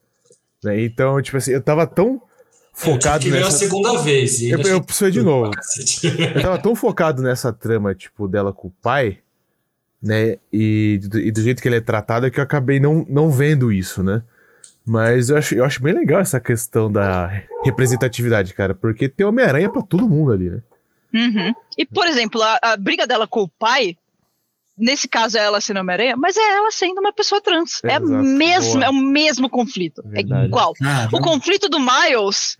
[0.64, 0.82] Né?
[0.82, 2.22] Então, tipo assim, eu tava tão
[2.74, 3.48] focado eu nessa...
[3.48, 4.42] a segunda vez.
[4.42, 5.52] eu, eu preciso de novo.
[6.36, 9.20] eu tava tão focado nessa trama, tipo, dela com o pai,
[10.02, 10.38] né?
[10.52, 13.72] E, e do jeito que ele é tratado, é que eu acabei não, não vendo
[13.72, 14.22] isso, né?
[14.86, 17.28] Mas eu acho, eu acho bem legal essa questão da
[17.64, 20.62] representatividade, cara, porque tem Homem-Aranha pra todo mundo ali, né?
[21.14, 21.54] Uhum.
[21.78, 23.96] E, por exemplo, a, a, briga dela com o pai,
[24.78, 27.82] nesse caso é ela sendo Homem-Aranha, mas é ela sendo uma pessoa trans.
[27.84, 30.02] É, mesmo, é o mesmo conflito.
[30.08, 30.44] É Verdade.
[30.44, 30.74] É igual.
[30.84, 32.58] Ah, o conflito do Miles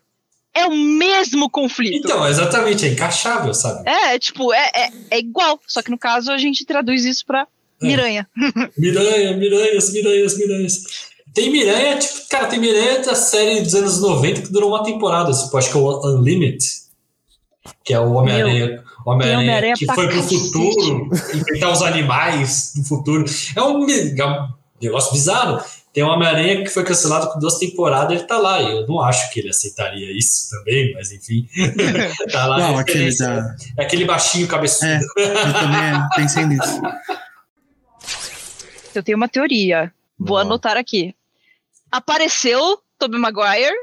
[0.54, 2.06] é o mesmo conflito.
[2.06, 3.90] Então, exatamente, é encaixável, sabe?
[3.90, 5.60] É, tipo, é, é, é igual.
[5.68, 7.48] Só que no caso a gente traduz isso pra
[7.82, 7.86] é.
[7.86, 8.30] Miranha.
[8.78, 11.13] Miranha, miranhas, miranhas, miranhas.
[11.34, 15.32] Tem Miranha, tipo, cara, tem Miranha da série dos anos 90 que durou uma temporada,
[15.32, 16.64] tipo, acho que é o Unlimited,
[17.84, 18.84] que é o Homem-Aranha.
[19.06, 23.26] Homem-Aranha Homem que foi pro futuro, enfrentar os animais no futuro.
[23.56, 24.48] É um, é um
[24.82, 25.62] negócio bizarro.
[25.92, 28.62] Tem um Homem-Aranha que foi cancelado com duas temporadas, ele tá lá.
[28.62, 31.48] Eu não acho que ele aceitaria isso também, mas enfim.
[32.32, 32.58] tá lá.
[32.60, 33.56] Não, aquele, da...
[33.78, 34.86] é aquele baixinho cabeçudo.
[34.86, 36.82] É, eu também pensei nisso.
[38.96, 39.92] Eu tenho uma teoria.
[40.18, 41.14] Vou anotar aqui
[41.94, 43.76] apareceu Tobey Maguire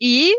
[0.00, 0.34] e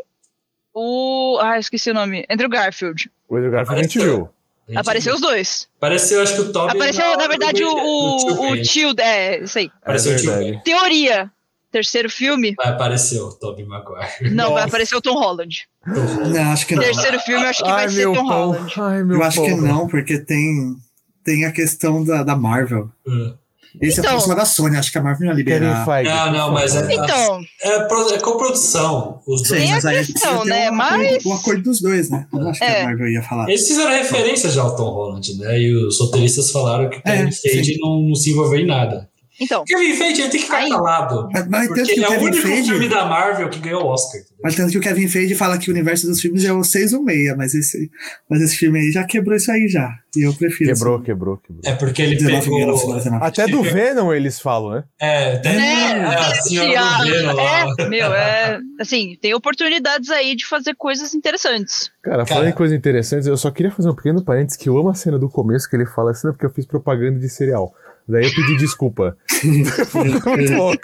[0.74, 1.40] o.
[1.42, 2.26] Ah, esqueci o nome.
[2.30, 3.10] Andrew Garfield.
[3.28, 4.30] O Andrew Garfield a gente viu.
[4.76, 5.68] Apareceu os dois.
[5.78, 6.76] Apareceu, acho que o Tobey.
[6.76, 8.94] Apareceu, na verdade, o, o, o tio.
[9.00, 9.72] É, isso aí.
[9.82, 10.62] Apareceu é o tio.
[10.64, 11.32] Teoria.
[11.72, 12.56] Terceiro filme.
[12.56, 14.30] Vai aparecer o Tobey Maguire.
[14.30, 14.54] Não, Nossa.
[14.54, 15.68] vai aparecer o Tom Holland.
[15.86, 16.82] Não, acho que não.
[16.82, 18.28] Terceiro filme, acho que Ai, vai ser Tom pão.
[18.28, 18.74] Holland.
[18.78, 20.78] Ai, Eu acho que não, porque tem,
[21.24, 22.90] tem a questão da, da Marvel.
[23.06, 23.38] Uh.
[23.82, 25.86] Esse então, é próximo da Sony, acho que a Marvel não ia liberar.
[26.04, 29.22] Não, não, mas é, então, é, é, é coprodução.
[29.28, 29.62] Os dois.
[29.62, 30.72] Tem mas a questão, né?
[30.72, 31.06] Um mas...
[31.06, 32.28] Acordo, um acordo dos dois, né?
[32.34, 32.74] Eu acho é.
[32.74, 33.50] que a Marvel ia falar.
[33.50, 35.60] Eles fizeram referência já ao Tom Holland, né?
[35.60, 39.10] E os roteiristas falaram que o Kevin é, Feige não, não se envolveu em nada.
[39.40, 39.64] Então.
[39.66, 40.70] Kevin Feige tem que ficar aí.
[40.70, 41.30] calado.
[41.32, 44.22] Mas, mas porque ele é o único Feige, filme da Marvel que ganhou o Oscar.
[44.22, 44.38] Entendeu?
[44.44, 46.94] Mas tanto que o Kevin Feige fala que o universo dos filmes é o 6
[46.94, 47.90] ou meia, mas esse,
[48.30, 49.90] mas esse filme aí já quebrou isso aí já.
[50.16, 50.74] E eu prefiro.
[50.74, 51.04] Quebrou, assim.
[51.06, 51.62] quebrou, quebrou.
[51.66, 52.96] É porque ele pegou...
[53.22, 54.84] Até do Venom eles falam, né?
[55.00, 57.76] É, até é, é, a senhora do Venom lá.
[57.78, 58.60] É, meu, é...
[58.80, 61.92] Assim, tem oportunidades aí de fazer coisas interessantes.
[62.02, 64.78] Cara, Cara, falando em coisas interessantes, eu só queria fazer um pequeno parênteses que eu
[64.78, 67.74] amo a cena do começo que ele fala assim, porque eu fiz propaganda de cereal.
[68.08, 69.18] Daí eu pedi desculpa.
[69.44, 70.82] muito louco.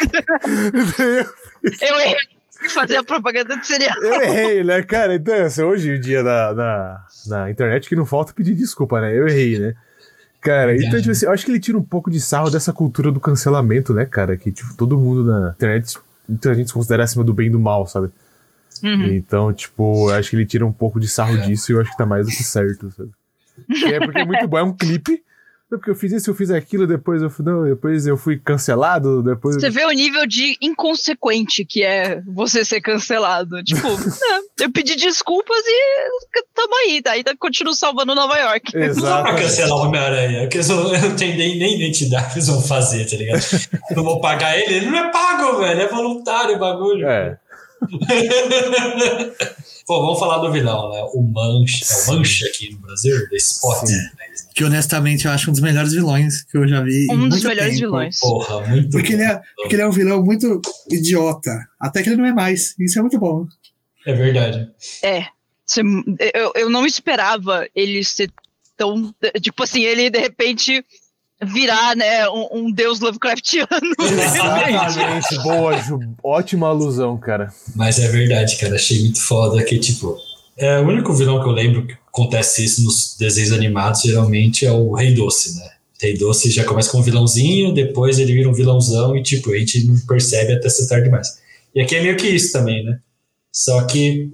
[1.82, 2.16] eu errei
[2.70, 3.96] fazer a propaganda de cereal.
[4.02, 5.16] Eu errei, né, cara?
[5.16, 9.18] Então, assim, hoje, o dia na, na, na internet, que não falta pedir desculpa, né?
[9.18, 9.74] Eu errei, né?
[10.42, 13.12] Cara, então, tipo assim, eu acho que ele tira um pouco de sarro dessa cultura
[13.12, 14.36] do cancelamento, né, cara?
[14.36, 17.60] Que, tipo, todo mundo na internet, muita gente se considera acima do bem e do
[17.60, 18.10] mal, sabe?
[18.84, 19.06] Uhum.
[19.14, 21.92] Então, tipo, eu acho que ele tira um pouco de sarro disso e eu acho
[21.92, 23.12] que tá mais do que certo, sabe?
[23.94, 25.22] É porque é muito bom, é um clipe
[25.78, 29.24] porque eu fiz isso, eu fiz aquilo, depois eu fui, não, depois eu fui cancelado,
[29.24, 29.56] depois...
[29.56, 33.64] Você vê o nível de inconsequente que é você ser cancelado.
[33.64, 33.88] Tipo,
[34.60, 37.12] é, eu pedi desculpas e tamo aí, tá?
[37.12, 38.76] Ainda continuo salvando Nova York.
[38.76, 39.32] Exato.
[39.32, 43.10] Não cancelar o Homem-Aranha, porque eu não tenho nem, nem identidade que eles vão fazer,
[43.10, 43.42] tá ligado?
[43.90, 47.08] Eu não vou pagar ele, ele não é pago, velho, é voluntário o bagulho.
[47.08, 47.38] É.
[49.88, 51.02] Pô, vamos falar do vilão, né?
[51.14, 53.84] O Mancha, é o Mancha aqui no Brasil, da Spot.
[53.84, 54.12] Né?
[54.62, 57.06] Que honestamente eu acho um dos melhores vilões que eu já vi.
[57.06, 57.86] em Um dos muito melhores tempo.
[57.88, 58.20] vilões.
[58.20, 59.30] Porra, muito Porque ele, bom.
[59.32, 61.50] é, porque ele é um vilão muito idiota.
[61.80, 62.76] Até que ele não é mais.
[62.80, 63.48] Isso é muito bom.
[64.06, 64.70] É verdade.
[65.04, 65.26] É.
[66.36, 68.30] Eu, eu não esperava ele ser
[68.78, 69.12] tão.
[69.42, 70.86] Tipo assim, ele de repente
[71.44, 73.68] virar, né, um, um deus Lovecraftiano.
[74.00, 75.38] Exatamente.
[75.42, 76.00] Boa, Ju.
[76.24, 77.52] Ótima alusão, cara.
[77.76, 78.76] Mas é verdade, cara.
[78.76, 80.16] Achei muito foda que, tipo.
[80.56, 84.72] É, o único vilão que eu lembro que acontece isso nos desenhos animados geralmente é
[84.72, 85.70] o Rei Doce, né?
[86.02, 89.58] Rei Doce já começa com um vilãozinho, depois ele vira um vilãozão e, tipo, a
[89.58, 91.40] gente não percebe até ser tarde demais.
[91.74, 93.00] E aqui é meio que isso também, né?
[93.52, 94.32] Só que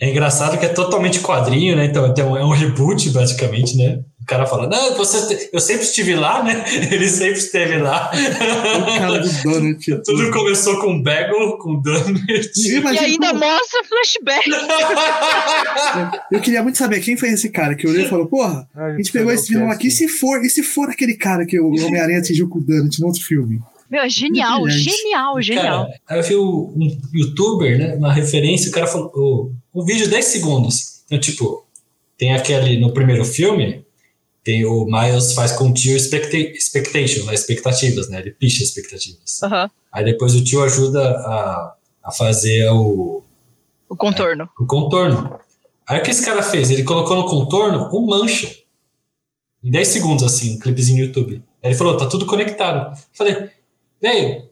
[0.00, 1.86] é engraçado que é totalmente quadrinho, né?
[1.86, 4.00] Então, então é um reboot, basicamente, né?
[4.28, 6.62] O cara fala, não, você te- eu sempre estive lá, né?
[6.92, 8.10] Ele sempre esteve lá.
[8.12, 9.86] O cara do Donut.
[10.04, 12.50] Tudo começou com Bagel, com Donut.
[12.58, 14.50] E imagino ainda como- mostra flashback.
[16.30, 19.10] Eu queria muito saber quem foi esse cara que olhou e falou: Porra, a gente
[19.12, 19.86] pegou esse vilão aqui.
[19.88, 23.00] E se for, e se for aquele cara que o Homem-Aranha atingiu com o Donut
[23.00, 23.60] no outro filme?
[23.90, 25.86] Meu, é genial, genial, genial.
[25.86, 27.94] Cara, aí eu vi o- um youtuber, né?
[27.94, 29.10] Uma referência, o cara falou.
[29.14, 31.00] O, um vídeo de 10 segundos.
[31.06, 31.64] Então, tipo,
[32.18, 33.82] tem aquele no primeiro filme,
[34.48, 37.34] tem o Miles faz com o tio expecta expectation, né?
[37.34, 38.20] Expectativas, né?
[38.20, 39.42] Ele picha expectativas.
[39.42, 39.70] Aham.
[39.92, 43.22] Aí depois o tio ajuda a, a fazer o,
[43.90, 44.48] O contorno.
[44.58, 45.38] o contorno.
[45.86, 46.70] Aí o que esse cara fez?
[46.70, 48.50] Ele colocou no contorno um mancha.
[49.62, 51.42] Em 10 segundos, assim, um clipezinho no YouTube.
[51.62, 52.90] Aí ele falou, tá tudo conectado.
[52.96, 53.50] Eu Falei,
[54.00, 54.48] velho,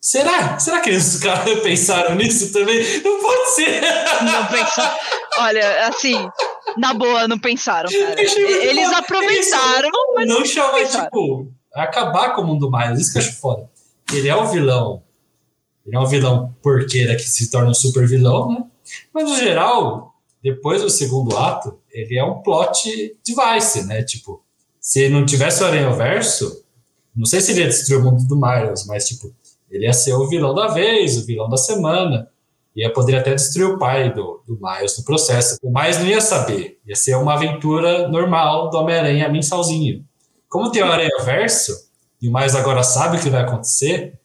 [0.00, 0.56] será?
[0.60, 2.80] Será que os caras pensaram nisso também?
[3.02, 3.80] Não pode ser!
[4.22, 4.96] Não pensaram.
[5.38, 6.28] Olha, assim,
[6.76, 8.20] na boa, não pensaram, cara.
[8.20, 11.04] Eles aproveitaram, mas não chama, pensaram.
[11.04, 13.00] tipo, acabar com o mundo Miles.
[13.00, 13.70] Isso que eu acho foda.
[14.12, 15.02] Ele é o vilão.
[15.86, 18.64] Ele é um vilão porqueira que se torna um super vilão, né?
[19.12, 24.02] Mas, no geral, depois do segundo ato, ele é um plot device, né?
[24.02, 24.42] Tipo,
[24.80, 26.64] se não tivesse o Aranha-Verso,
[27.14, 29.34] não sei se ele ia destruir o mundo do Miles, mas, tipo,
[29.70, 32.28] ele ia ser o vilão da vez, o vilão da semana.
[32.74, 35.58] E poderia até destruir o pai do, do Miles no processo.
[35.62, 36.80] O Miles não ia saber.
[36.86, 40.04] Ia ser uma aventura normal do Homem-Aranha mensalzinho.
[40.48, 44.18] Como tem o Aranha-Verso, e o Miles agora sabe o que vai acontecer,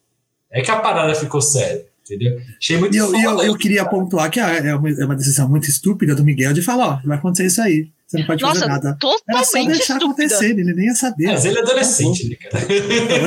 [0.52, 2.40] é que a parada ficou séria, entendeu?
[2.60, 5.48] Achei muito E eu, e eu, eu queria pontuar que é uma, é uma decisão
[5.50, 7.90] muito estúpida do Miguel de falar: Ó, vai acontecer isso aí.
[8.08, 8.98] Você não pode fazer Nossa, nada.
[9.30, 10.06] Era só deixar estúpida.
[10.06, 11.26] acontecer, ele nem ia saber.
[11.28, 12.66] Mas ele é adolescente, né, cara?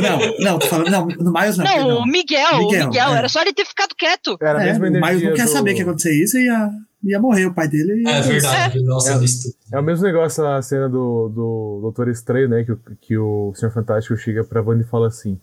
[0.01, 1.65] Não, não, tô falando, não, no Miles não.
[1.67, 1.99] Não, perdão.
[1.99, 3.19] o Miguel, Miguel, o Miguel, é.
[3.19, 4.39] era só ele ter ficado quieto.
[4.41, 6.71] Era É, o Miles não quer do- saber que ia acontecer isso e ia,
[7.05, 8.05] ia morrer o pai dele.
[8.09, 9.23] É ia- verdade, nossa, É.
[9.23, 9.55] isso.
[9.71, 12.65] É o mesmo negócio a cena do, do Doutor Estranho, né?
[12.65, 15.39] Que, o- que o Senhor Fantástico chega pra Wanda e fala assim: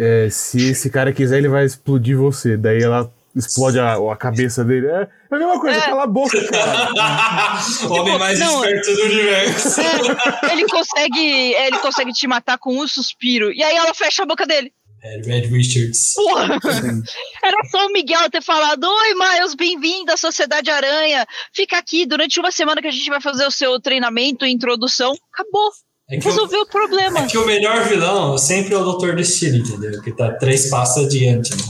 [0.00, 2.56] é, se esse cara quiser, ele vai explodir você.
[2.56, 4.86] Daí ela explode a, a cabeça dele.
[4.86, 5.80] É, é a mesma coisa, É.
[5.82, 6.88] cala a boca, cara.
[7.88, 9.80] homem mais não, esperto do universo.
[9.80, 13.52] É, ele consegue, ele consegue te matar com um suspiro.
[13.52, 14.72] E aí ela fecha a boca dele.
[15.02, 16.12] É, Red Richards.
[16.14, 16.58] Porra!
[17.42, 21.26] Era só o Miguel ter falado: Oi, Miles, bem-vindo à Sociedade Aranha.
[21.54, 25.14] Fica aqui durante uma semana que a gente vai fazer o seu treinamento e introdução.
[25.32, 25.70] Acabou.
[26.10, 27.20] É Resolveu o problema.
[27.20, 30.02] é que o melhor vilão sempre é o Doutor Destino, entendeu?
[30.02, 31.62] Que tá três passos adiante, né?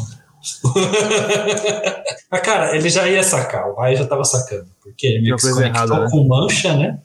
[2.31, 4.67] Mas, cara, ele já ia sacar, o Vai já tava sacando.
[4.83, 6.11] Porque ele meio que se conectou errada, né?
[6.11, 6.99] com mancha, né?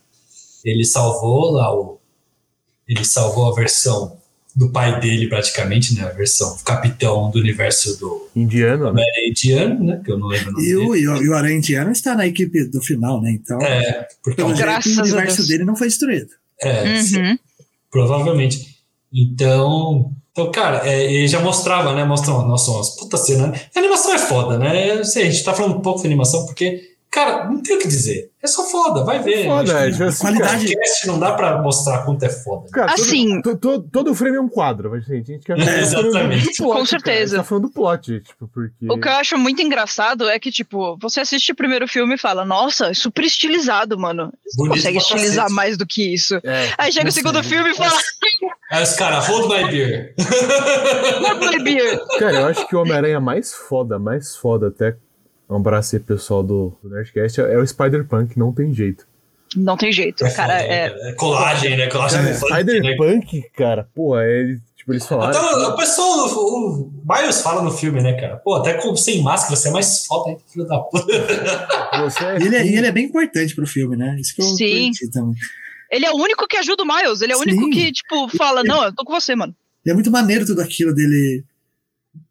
[0.64, 2.00] Ele salvou lá o.
[2.88, 4.18] Ele salvou a versão
[4.56, 6.04] do pai dele, praticamente, né?
[6.04, 9.04] A versão capitão do universo do Indiano, né?
[9.28, 10.02] Indiano, né?
[10.04, 11.02] Que eu não lembro o nome E o, dele.
[11.04, 13.32] e o, e o Aranha Indiano está na equipe do final, né?
[13.32, 15.48] Então, É, porque é um pelo jeito, Graças o a universo Deus.
[15.50, 16.30] dele não foi destruído.
[16.62, 17.38] É, Uhum.
[17.92, 18.76] provavelmente.
[19.14, 22.04] Então, então cara, é, ele já mostrava, né?
[22.04, 23.48] Mostrava, nossa, umas puta cena.
[23.48, 23.62] né?
[23.76, 24.98] A animação é foda, né?
[25.00, 27.80] Eu sei, a gente tá falando um pouco de animação porque, cara, não tem o
[27.80, 28.30] que dizer.
[28.44, 29.46] É só foda, vai ver.
[29.46, 32.70] Foda, é, tipo assim, qualidade- podcast não dá pra mostrar quanto é foda.
[32.72, 35.58] Cara, todo- Assim- to- to- todo, frame é um quadro, mas gente, a gente quer
[35.58, 36.46] É, exatamente.
[36.58, 36.86] plot, Com cara.
[36.86, 37.22] certeza.
[37.36, 38.86] A gente tá falando do plot, tipo, porque.
[38.88, 42.18] O que eu acho muito engraçado é que, tipo, você assiste o primeiro filme e
[42.20, 44.32] fala, nossa, é super estilizado, mano.
[44.46, 45.56] Você Bonito consegue estilizar cacete.
[45.56, 46.36] mais do que isso.
[46.44, 47.44] É, Aí chega o segundo é.
[47.44, 47.98] filme e fala,
[48.72, 50.14] Aí os caras, hold my beer.
[50.20, 52.00] "Hold my beer.
[52.20, 54.96] cara, eu acho que o Homem-Aranha mais foda, mais foda até.
[55.50, 59.06] Um abraço aí, pessoal do, do Nerdcast, é, é o Spider-Punk, não tem jeito.
[59.56, 60.54] Não tem jeito, É cara.
[60.60, 61.10] foda, É, né, cara?
[61.10, 61.88] É colagem, né?
[61.88, 62.58] Colagem Cara, do funk, né?
[62.60, 64.58] Spider-Punk, cara, pô, é.
[64.76, 65.30] Tipo, eles falaram.
[65.40, 68.38] Até o, o pessoal, o, o Miles fala no filme, né, cara?
[68.38, 71.06] Pô, até com, sem máscara você é mais foda, hein, filho da puta.
[71.96, 74.18] É E ele, é, ele é bem importante pro filme, né?
[74.20, 74.92] Isso que eu Sim.
[75.14, 75.36] também.
[75.90, 77.22] Ele é o único que ajuda o Miles.
[77.22, 77.52] Ele é o Sim.
[77.52, 79.56] único que, tipo, fala, não, eu tô com você, mano.
[79.86, 81.44] E é muito maneiro tudo aquilo dele.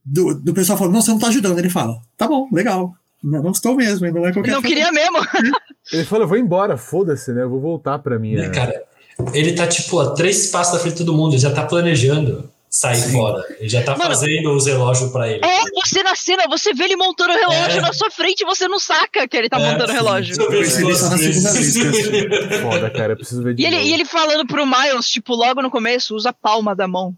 [0.04, 1.58] Do, do pessoal falando, não, você não tá ajudando.
[1.58, 2.94] Ele fala, tá bom, legal.
[3.24, 4.68] Não, não estou mesmo, não é Ele qualquer não coisa.
[4.76, 5.18] queria mesmo.
[5.92, 7.42] Ele falou, eu vou embora, foda-se, né?
[7.42, 8.42] Eu vou voltar pra minha.
[8.42, 8.82] Né, cara?
[9.32, 12.50] ele tá, tipo, a três passos da frente de todo mundo, ele já tá planejando
[12.68, 13.12] sair Sim.
[13.12, 13.44] fora.
[13.60, 15.40] Ele já tá Mano, fazendo os relógios pra ele.
[15.44, 17.80] É, você na cena, você vê ele montando o relógio É.
[17.80, 20.34] na sua frente e você não saca que ele tá É, montando o relógio.
[20.42, 21.74] Eu percebi só na segunda vez,
[22.60, 23.12] Foda, cara.
[23.12, 23.88] Eu preciso ver de E ele, novo.
[23.88, 27.14] e ele falando pro Miles, tipo, logo no começo, usa a palma da mão.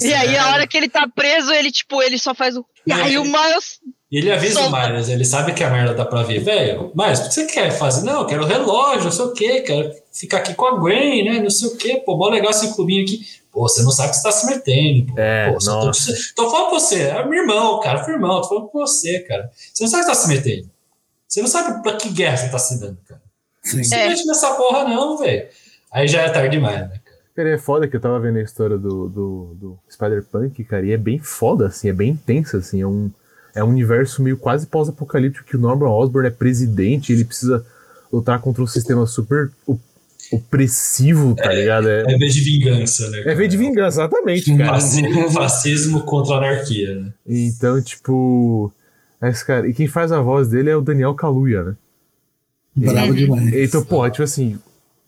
[0.00, 2.64] E aí, a hora que ele tá preso, ele, tipo, ele só faz o.
[2.86, 3.80] E aí o Miles.
[4.10, 4.76] E ele avisa Solta.
[4.76, 6.38] o Miles, ele sabe que a merda dá pra ver.
[6.40, 8.02] Velho, Miles, o que você quer fazer?
[8.06, 11.40] Não, eu quero relógio, não sei o quê, quero ficar aqui com a Gwen, né?
[11.40, 12.02] Não sei o quê.
[12.06, 13.20] Pô, mó legal esse clubinho aqui.
[13.52, 15.12] Pô, você não sabe que você tá se metendo.
[15.12, 15.90] Pô, É, pô, tô,
[16.36, 19.50] tô falando pra você, é meu irmão, cara, foi irmão, tô falando com você, cara.
[19.74, 20.70] Você não sabe que você tá se metendo.
[21.28, 23.20] Você não sabe pra que guerra você tá se dando, cara.
[23.62, 23.76] Sim.
[23.78, 24.08] Não se É.
[24.08, 25.48] mete nessa porra, não, velho.
[25.92, 27.02] Aí já é tarde demais, né, cara?
[27.36, 30.92] Cara, é foda que eu tava vendo a história do, do, do Spider-Punk, cara, e
[30.92, 33.10] é bem foda, assim, é bem intensa, assim, é um,
[33.58, 37.64] é um universo meio quase pós-apocalíptico que o Norman Osborn é presidente, ele precisa
[38.12, 39.80] lutar contra um sistema super op-
[40.32, 41.88] opressivo, tá ligado?
[41.88, 43.22] É, É vez de vingança, né?
[43.26, 44.72] é veio de vingança, exatamente, cara.
[44.74, 47.12] Fascismo, fascismo contra a anarquia, né?
[47.26, 48.72] Então, tipo.
[49.20, 51.76] Esse cara, e quem faz a voz dele é o Daniel Kaluuya, né?
[52.76, 53.52] Bravo demais.
[53.52, 54.56] Então, porra, tipo assim,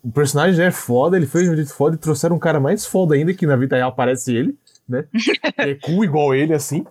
[0.02, 2.58] o personagem já é foda, ele fez de um jeito foda e trouxeram um cara
[2.58, 4.56] mais foda ainda, que na vida real parece ele,
[4.88, 5.04] né?
[5.58, 6.84] é cool igual ele, assim.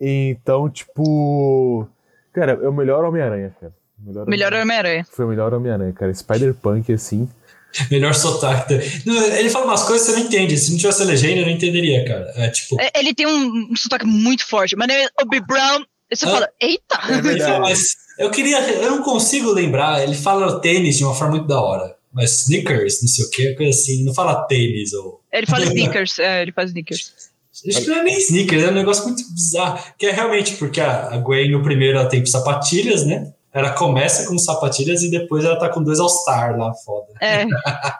[0.00, 1.86] Então, tipo.
[2.32, 3.72] Cara, é o melhor Homem-Aranha, cara.
[3.98, 5.06] Melhor, Melhor Homem-Aranha.
[5.10, 6.12] Foi o melhor Homem-Aranha, cara.
[6.14, 7.28] Spider-Punk, assim.
[7.90, 8.74] Melhor sotaque.
[9.06, 10.56] Ele fala umas coisas que você não entende.
[10.58, 12.32] Se não tivesse legenda, eu não entenderia, cara.
[12.34, 12.80] É tipo.
[12.80, 14.74] É, Ele tem um, sotaque muito forte.
[14.74, 15.84] Mas é Obi Brown.
[16.12, 16.30] Você Ah.
[16.30, 16.98] fala, eita!
[17.08, 17.52] É ele verdade.
[17.52, 18.58] fala, mas eu queria.
[18.72, 20.02] Eu não consigo lembrar.
[20.02, 21.94] Ele fala tênis de uma forma muito da hora.
[22.12, 24.02] Mas sneakers, não sei o que, coisa assim.
[24.04, 25.20] Não fala tênis ou.
[25.32, 26.18] Ele fala sneakers.
[26.18, 27.29] É, ele faz sneakers.
[27.68, 29.78] Acho que não é nem sneakers, é um negócio muito bizarro.
[29.98, 33.32] Que é realmente porque a a Gwen no primeiro ela tem sapatilhas, né?
[33.52, 37.08] Ela começa com sapatilhas e depois ela tá com dois All-Star lá, foda.
[37.20, 37.44] É.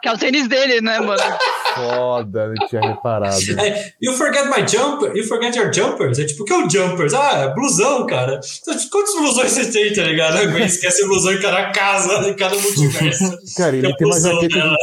[0.01, 1.21] que é o tênis dele, né, mano?
[1.75, 3.35] Foda, não tinha reparado.
[3.59, 6.19] É, you forget my jumper, you forget your jumpers.
[6.19, 7.13] É tipo, o que é o jumpers?
[7.13, 8.39] Ah, é blusão, cara.
[8.61, 10.37] Então, tipo, quantos blusões você tem, tá ligado?
[10.37, 13.37] A Gwen esquece o blusão em cada casa, em cada multiverso.
[13.57, 14.77] Cara, ele Tem tem uma jaqueta, dela.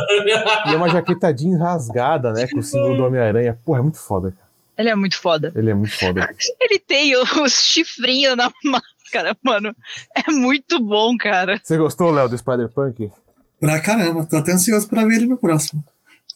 [0.66, 2.46] e é uma jaqueta jeans rasgada, né?
[2.46, 3.58] Com o símbolo do Homem-Aranha.
[3.64, 4.47] Porra, é muito foda, cara.
[4.78, 5.52] Ele é muito foda.
[5.56, 6.28] Ele é muito foda.
[6.60, 9.74] Ele tem os chifrinhos na máscara, mano.
[10.14, 11.60] É muito bom, cara.
[11.62, 13.10] Você gostou, Léo, do Spider-Punk?
[13.60, 15.82] Pra caramba, tô até ansioso pra ver ele no próximo.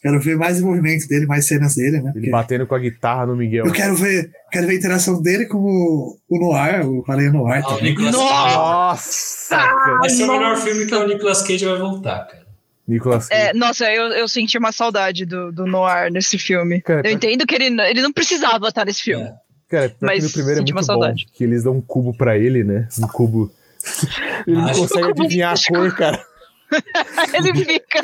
[0.01, 2.09] Quero ver mais movimento dele, mais cenas dele, né?
[2.09, 3.65] Ele Porque batendo com a guitarra no Miguel.
[3.65, 7.63] eu quero ver, quero ver a interação dele com o, o Noir, o Aranha Noir
[7.65, 7.95] Ah, também.
[7.95, 8.17] Nossa!
[8.57, 9.97] Nossa, cara.
[9.99, 12.42] Vai ser o melhor filme que o Nicolas Cage vai voltar, cara.
[12.87, 13.41] Nicolas Cage.
[13.41, 16.81] É, nossa, eu, eu senti uma saudade do, do Noir nesse filme.
[16.81, 19.25] Cara, eu pra- entendo que ele, ele não precisava estar nesse filme.
[19.25, 19.33] É.
[19.69, 20.93] Cara, mas no primeiro é senti uma muito bom.
[21.01, 21.25] saudade.
[21.33, 22.87] Que eles dão um cubo pra ele, né?
[23.01, 23.51] Um cubo.
[24.45, 26.23] ele não consegue adivinhar a cor, cara.
[27.35, 28.01] Ele fica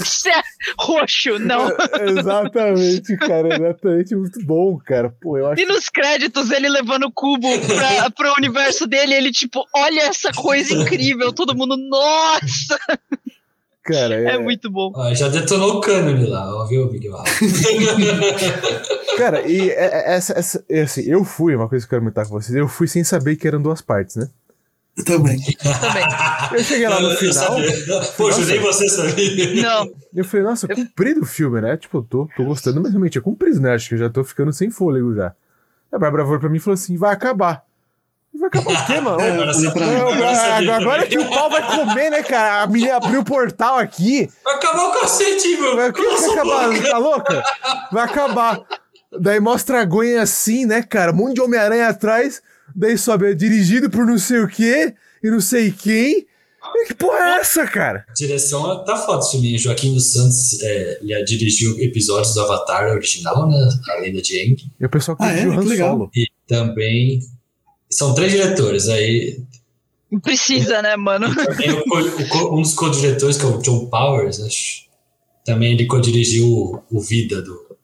[0.00, 0.40] "Isso é
[0.78, 1.68] roxo, não.
[2.08, 3.48] exatamente, cara.
[3.56, 4.14] Exatamente.
[4.14, 5.10] Muito bom, cara.
[5.20, 9.32] Pô, eu acho E nos créditos, ele levando o cubo pra, pro universo dele, ele
[9.32, 11.32] tipo, olha essa coisa incrível.
[11.32, 12.78] Todo mundo, nossa!
[13.82, 14.14] Cara.
[14.14, 14.92] É, É, muito bom.
[14.94, 17.16] Ó, já detonou o cânone lá, ó, viu, Miguel?
[19.16, 22.02] Cara, e é- é- essa, essa, é assim, eu fui, uma coisa que eu quero
[22.02, 24.28] comentar com vocês, eu fui sem saber que eram duas partes, né?
[24.96, 25.38] Eu também.
[25.40, 26.04] Também.
[26.52, 27.56] Eu cheguei lá no Eu final.
[28.16, 29.62] Poxa, nem você sabia.
[29.62, 31.76] Não, eu falei, nossa, comprido o filme, né?
[31.78, 33.72] Tipo, eu tô, tô gostando, mas realmente é comprido, né?
[33.74, 35.32] Acho que eu já tô ficando sem fôlego já.
[35.90, 37.64] A Bárbara foi pra mim e falou assim: vai acabar.
[38.38, 39.18] Vai acabar o quê, mano?
[39.22, 42.62] É, Agora agora que o pau vai comer, né, cara?
[42.62, 44.28] A menina abriu o portal aqui.
[44.44, 45.76] Vai acabar o cacete, meu.
[45.76, 46.82] Vai, que vai acabar?
[46.90, 47.42] Tá louca?
[47.92, 48.60] Vai acabar.
[49.20, 51.12] Daí mostra a Gwen assim, né, cara?
[51.12, 52.40] Um monte de Homem-Aranha atrás.
[52.74, 56.26] Daí sobe, é dirigido por não sei o quê e não sei quem.
[56.74, 58.06] E que porra é essa, cara?
[58.08, 59.58] A direção tá foda esse filme.
[59.58, 63.68] Joaquim dos Santos é, ele dirigiu episódios do Avatar original, né?
[63.90, 64.56] A Lenda de Aang.
[64.80, 65.40] E o pessoal que Ah, é?
[65.40, 65.90] dirigiu Han legal.
[65.90, 66.10] Solo.
[66.16, 67.20] E também.
[67.92, 68.88] São três diretores.
[68.88, 69.40] Aí
[70.22, 71.28] precisa, né, mano?
[71.28, 74.82] o o um dos co-diretores, que é o John Powers, acho.
[75.44, 77.76] Também ele co-dirigiu o, o Vida do,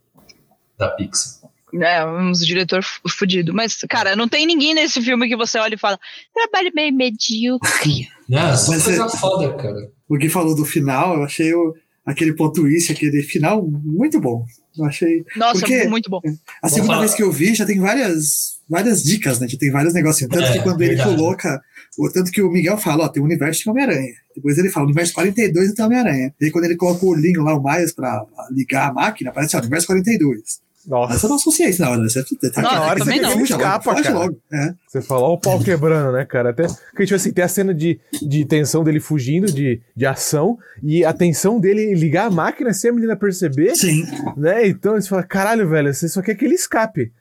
[0.78, 1.38] da Pixar.
[1.74, 3.52] É, uns diretor fudido.
[3.52, 5.98] Mas, cara, não tem ninguém nesse filme que você olha e fala,
[6.34, 8.08] trabalho meio medíocre.
[8.28, 9.90] Não, só Mas coisa é- foda, cara.
[10.08, 11.74] O Gui falou do final, eu achei o,
[12.04, 14.44] aquele ponto twist, aquele final muito bom.
[14.78, 15.24] Eu achei.
[15.34, 16.20] Nossa, Porque- muito bom.
[16.62, 17.00] A segunda falar.
[17.00, 19.48] vez que eu vi, já tem várias, várias dicas, né?
[19.48, 20.32] Já tem vários negocinhos.
[20.32, 21.16] Tanto É, que quando ele verdade.
[21.16, 21.60] coloca.
[21.98, 24.12] o- Tanto que o Miguel fala, ó, tem o universo de Homem-Aranha.
[24.36, 26.32] Depois ele fala, o universo 42 tem Homem-Aranha.
[26.40, 29.56] E aí quando ele coloca o olhinho lá, o Miles, pra ligar a máquina, aparece,
[29.56, 30.60] ó, universo 42.
[30.86, 31.12] Nossa.
[31.12, 32.08] Mas eu não associei isso na hora.
[32.08, 33.42] Você tá Não, na hora eu você também não.
[33.44, 34.14] escapa, cara.
[34.18, 34.38] logo.
[34.50, 34.74] É.
[34.86, 36.48] Você falou o pau quebrando, né, cara?
[36.50, 40.56] Até, porque, tipo assim, tem a cena de, de tensão dele fugindo, de, de ação,
[40.82, 44.06] e a tensão dele ligar a máquina sem a menina perceber, Sim.
[44.36, 44.66] né?
[44.66, 47.12] Então você fala, caralho, velho, você só quer que ele escape.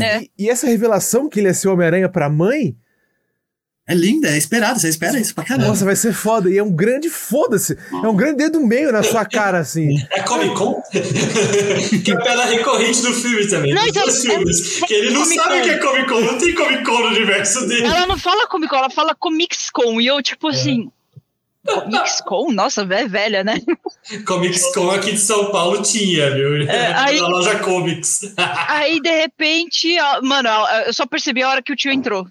[0.00, 0.22] É.
[0.22, 2.74] E, e essa revelação que ele é seu Homem-Aranha pra mãe,
[3.86, 4.80] É linda, é esperado.
[4.80, 5.68] Você espera isso pra caramba.
[5.68, 6.48] nossa, vai ser foda.
[6.50, 7.76] E é um grande foda-se.
[7.92, 9.94] É um grande dedo meio na sua cara, assim.
[10.10, 10.80] É Comic Con?
[12.02, 13.74] que é a pedra recorrente do filme também.
[13.74, 14.80] Não, dos então, dois é- filmes.
[14.86, 17.06] que ele não Comic sabe o que é Comic Con, não tem Comic Con no
[17.08, 17.84] universo dele.
[17.86, 20.00] Ela não fala Comic Con, ela fala Comics Con.
[20.00, 20.90] E eu, tipo assim.
[21.66, 22.52] Comics Con?
[22.52, 23.60] Nossa, é velha, né?
[24.26, 26.56] Comics Con aqui de São Paulo tinha, viu?
[26.68, 28.34] É, aí- Na loja Comics.
[28.68, 30.48] Aí, de repente, mano,
[30.86, 32.26] eu só percebi a hora que o tio entrou.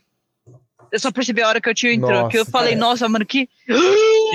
[0.91, 2.11] Eu só percebi a hora que o tio entrou.
[2.11, 2.85] Nossa, que eu falei, cara.
[2.85, 3.49] nossa, mano, que.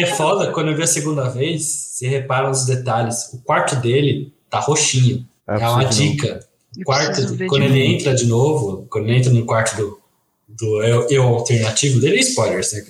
[0.01, 3.32] É foda, quando eu vi a segunda vez, você repara nos detalhes.
[3.32, 5.24] O quarto dele tá roxinho.
[5.46, 6.16] É, uma de novo.
[6.16, 6.40] dica.
[6.76, 7.92] O quarto, quando ele novo.
[7.94, 10.01] entra de novo, quando ele entra no quarto do,
[10.49, 12.84] do eu, eu alternativo dele, spoilers, né?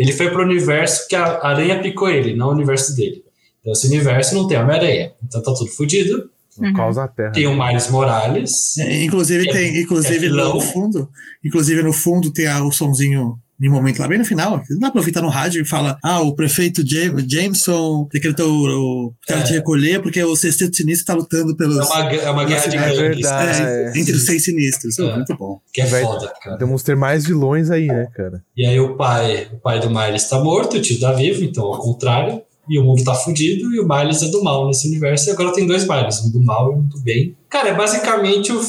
[0.00, 3.22] Ele foi pro universo que a aranha picou ele, não o universo dele.
[3.60, 5.12] Então, esse universo não tem Homem-Aranha.
[5.22, 6.30] Então tá tudo fodido.
[6.58, 6.72] Uhum.
[6.72, 7.32] Causa a terra.
[7.32, 8.78] Tem o Miles Morales.
[8.78, 11.06] É, inclusive, É- tem, inclusive é no fundo,
[11.44, 14.78] inclusive no fundo tem a- o sonzinho em um momento lá bem no final, que
[14.78, 19.06] dá pra ouvir tá no rádio e fala: Ah, o prefeito Jam- Jameson decretou o,
[19.08, 19.42] o cara É.
[19.44, 21.76] de recolher porque o sexteto sinistro tá lutando pelos.
[21.78, 23.62] É uma, é uma guerra de É gangues, verdade.
[23.62, 23.92] né?
[23.94, 24.98] é, entre os seis sinistros.
[24.98, 25.14] É.
[25.14, 25.60] Muito bom.
[25.72, 26.58] Que é Vai- foda, cara.
[26.58, 28.42] Temos que ter mais vilões aí, né, cara?
[28.56, 31.64] E aí o pai, o pai do Miles tá morto, o tio tá vivo, então
[31.64, 32.42] ao contrário.
[32.68, 35.28] E o mundo tá fudido e o Miles é do mal nesse universo.
[35.28, 37.36] E agora tem dois Miles, um do mal e um do bem.
[37.48, 38.60] Cara, é basicamente o,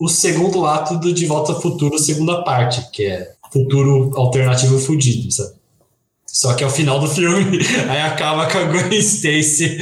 [0.00, 5.30] o segundo ato do De Volta ao Futuro, segunda parte, que é futuro alternativo fudido,
[5.30, 5.60] sabe?
[6.26, 7.58] Só que é o final do filme,
[7.90, 9.78] aí acaba com a Gwen Stacy.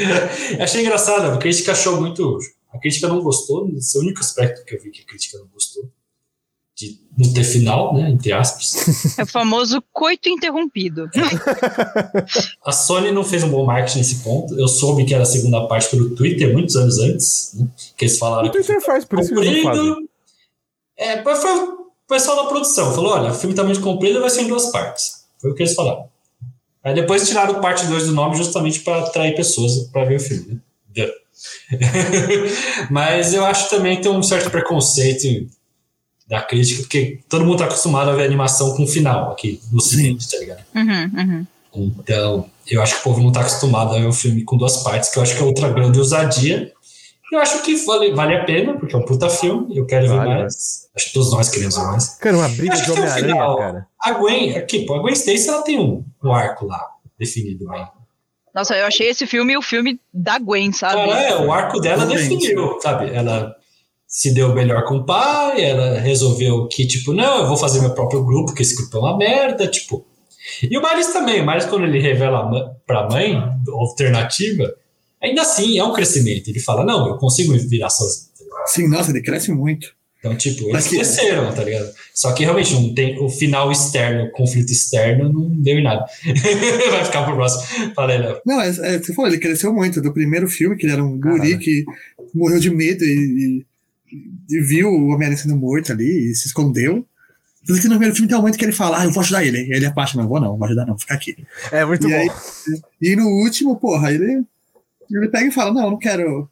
[0.59, 2.39] Achei engraçado, a crítica achou muito.
[2.73, 5.39] A crítica não gostou, esse é o único aspecto que eu vi que a crítica
[5.39, 5.85] não gostou.
[6.77, 8.09] De não ter final, né?
[8.09, 9.19] Entre aspas.
[9.19, 11.11] É o famoso coito interrompido.
[12.65, 14.59] A Sony não fez um bom marketing nesse ponto.
[14.59, 17.67] Eu soube que era a segunda parte pelo Twitter, muitos anos antes, né?
[17.97, 20.09] que eles falaram O Twitter faz, por isso que não comprido.
[20.97, 21.78] É, mas foi
[22.09, 22.95] o pessoal da produção.
[22.95, 25.25] Falou: olha, o filme tá muito comprido, vai ser em duas partes.
[25.39, 26.07] Foi o que eles falaram.
[26.83, 30.61] Aí depois tiraram parte 2 do nome justamente para atrair pessoas para ver o filme.
[30.97, 31.11] Né?
[32.91, 35.47] Mas eu acho também que tem um certo preconceito
[36.27, 40.19] da crítica, porque todo mundo tá acostumado a ver animação com final aqui no cinema,
[40.31, 40.65] tá ligado?
[40.75, 41.47] Uhum, uhum.
[41.99, 44.79] Então, eu acho que o povo não tá acostumado a ver um filme com duas
[44.79, 46.73] partes, que eu acho que é outra grande ousadia.
[47.31, 50.21] Eu acho que vale, vale a pena, porque é um puta filme, eu quero Vale,
[50.31, 50.89] ver mais.
[50.97, 52.09] Acho que todos nós queremos ver mais.
[52.17, 53.57] Cara, uma briga Acho de um Homem-Aranha, final.
[53.59, 53.87] cara.
[54.01, 56.83] A Gwen, aqui, pô, a Gwen Stacy, ela tem um, um arco lá,
[57.19, 57.87] definido bem.
[58.55, 61.07] Nossa, eu achei esse filme o filme da Gwen, sabe?
[61.09, 63.15] Cara, é, o arco dela definiu, sabe?
[63.15, 63.55] Ela
[64.07, 67.91] se deu melhor com o pai, ela resolveu que, tipo, não, eu vou fazer meu
[67.95, 70.07] próprio grupo, que esse grupo é uma merda, tipo.
[70.63, 73.39] E o Miles também, o Miles, quando ele revela pra mãe,
[73.71, 74.75] alternativa,
[75.23, 76.49] ainda assim é um crescimento.
[76.49, 78.29] Ele fala, não, eu consigo me virar sozinho.
[78.67, 79.97] Sim, nossa, ele cresce muito.
[80.19, 81.93] Então, tipo, eles cresceram, tá ligado?
[82.13, 86.05] Só que realmente não tem o final externo, o conflito externo, não deu em nada.
[86.91, 87.95] Vai ficar pro próximo.
[87.95, 88.41] Falei, Léo.
[88.45, 90.01] Não, é, é, você falou, ele cresceu muito.
[90.03, 91.85] Do primeiro filme, que ele era um guri que
[92.35, 93.65] morreu de medo e,
[94.11, 97.07] e- e viu o Homem-Aranha sendo morto ali e se escondeu.
[97.67, 99.45] Tanto que no primeiro filme tem um momento que ele fala, ah, eu vou ajudar
[99.45, 99.69] ele.
[99.73, 101.37] Ele apaixona, não vou não, não vou ajudar não, vou ficar aqui.
[101.71, 102.17] É muito E bom.
[102.17, 102.31] aí-
[103.01, 104.43] E no último, porra, ele,
[105.11, 106.49] ele pega e fala, não, eu não quero...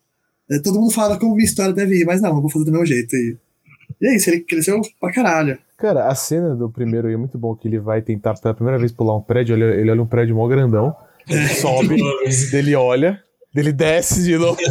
[0.51, 2.73] É, Todo mundo fala como minha história deve ir, mas não, eu vou fazer do
[2.73, 3.15] meu jeito.
[3.17, 3.37] E,
[4.01, 5.59] e é isso, ele cresceu pra caralho.
[5.77, 8.79] Cara, a cena do primeiro aí é muito bom, que ele vai tentar pela primeira
[8.79, 10.95] vez pular um prédio, ele, ele olha um prédio mó grandão,
[11.29, 11.97] ele sobe,
[12.51, 14.57] dele olha, dele desce de novo.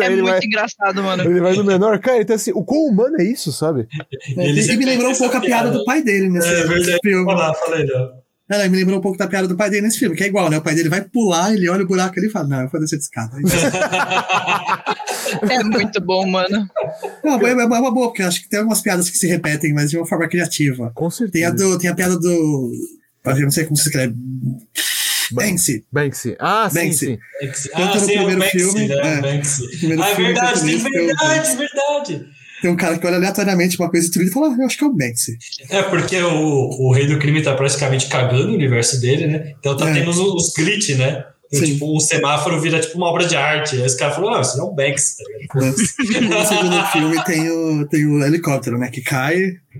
[0.00, 1.24] É ele, muito vai, engraçado, mano.
[1.24, 1.98] ele vai no menor.
[1.98, 3.88] Cara, então assim, o quão humano é isso, sabe?
[4.36, 6.48] Ele e me lembrou um pouco a piada do pai dele nesse,
[6.92, 7.24] É filme.
[7.24, 8.19] Fala, falei, Léo.
[8.50, 10.50] É, me lembrou um pouco da piada do pai dele nesse filme, que é igual,
[10.50, 10.58] né?
[10.58, 12.80] O pai dele vai pular, ele olha o buraco ali e fala, não, eu vou
[12.80, 13.36] descer de escada.
[15.48, 16.68] É muito bom, mano.
[17.22, 19.90] Não, é, é uma boa, porque acho que tem algumas piadas que se repetem, mas
[19.90, 20.90] de uma forma criativa.
[20.94, 21.54] Com Tem a, certeza.
[21.54, 22.72] do, tem a piada do.
[23.24, 24.14] Eu não sei como se escreve.
[25.30, 25.84] Banksy.
[25.92, 26.36] Banksy.
[26.40, 26.98] Ah, sim, Banksy.
[27.06, 27.18] sim.
[27.40, 27.68] Banksy.
[27.70, 28.94] Tanto Ah, no sim, é o primeiro Banksy, filme, né?
[28.96, 29.20] é.
[29.20, 29.62] Banksy.
[29.62, 32.26] No primeiro Ah, é filme, verdade, tem o verdade, verdade.
[32.60, 34.86] Tem um cara que olha aleatoriamente uma coisa e fala, ah, eu acho que é
[34.86, 35.38] o Banksy.
[35.68, 39.54] É porque o, o rei do crime tá praticamente cagando o universo dele, né?
[39.58, 39.94] Então tá É.
[39.94, 41.24] tendo os, os glitch, né?
[41.52, 43.74] Então, tipo, um semáforo vira tipo uma obra de arte.
[43.74, 45.76] Aí os caras falaram, ah, isso é um Banksy, tá ligado?
[46.30, 48.88] No segundo filme tem o, tem o helicóptero, né?
[48.88, 49.36] Que cai,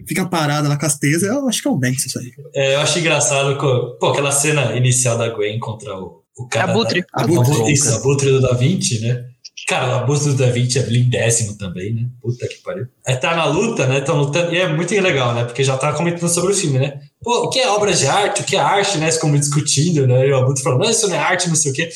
[0.06, 1.22] fica parado as teias.
[1.22, 2.32] Eu acho que é o Banksy isso aí.
[2.54, 3.56] É, eu acho engraçado,
[4.00, 6.72] pô, aquela cena inicial da Gwen contra o, o cara.
[6.72, 7.02] Abutre.
[7.02, 7.52] Da, Abutre.
[7.52, 9.26] Abutre, isso, Abutre do Da Vinci, né?
[9.70, 12.08] Cara, o abuso do Da Vinci é lindésimo também, né?
[12.20, 12.88] Puta que pariu.
[13.06, 13.98] É, tá na luta, né?
[13.98, 14.52] Estão lutando.
[14.52, 15.44] E é muito legal, né?
[15.44, 17.00] Porque já tá comentando sobre o filme, né?
[17.22, 18.42] Pô, o que é obra de arte?
[18.42, 19.08] O que é arte, né?
[19.18, 20.26] Como discutindo, né?
[20.26, 21.88] E o Abuto falando, não, isso não é arte, não sei o quê.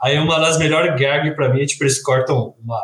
[0.00, 2.78] Aí uma das melhores gags pra mim é, tipo, eles cortam uma.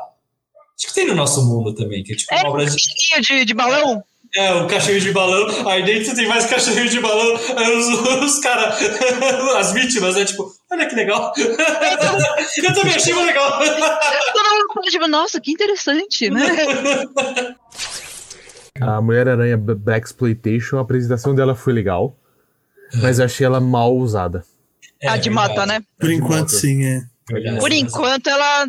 [0.77, 2.77] Acho que tem no nosso mundo também, que é tipo É, uma obra de.
[3.23, 4.05] de, de balão.
[4.37, 7.87] É, o cachorro de balão, aí dentro tem mais cachorro de balão, aí os,
[8.25, 8.77] os caras,
[9.57, 10.25] as vítimas, né?
[10.25, 11.33] Tipo, olha que legal.
[11.39, 13.59] Eu também achei muito legal.
[13.59, 16.43] Todo mundo fala, tipo, nossa, que interessante, né?
[18.81, 22.19] A Mulher-Aranha Black Exploitation, a apresentação dela foi legal,
[23.01, 24.45] mas eu achei ela mal usada.
[25.01, 25.81] É, a de mata, né?
[25.99, 27.03] Por enquanto, sim, é.
[27.31, 28.67] Verdade, Por enquanto ela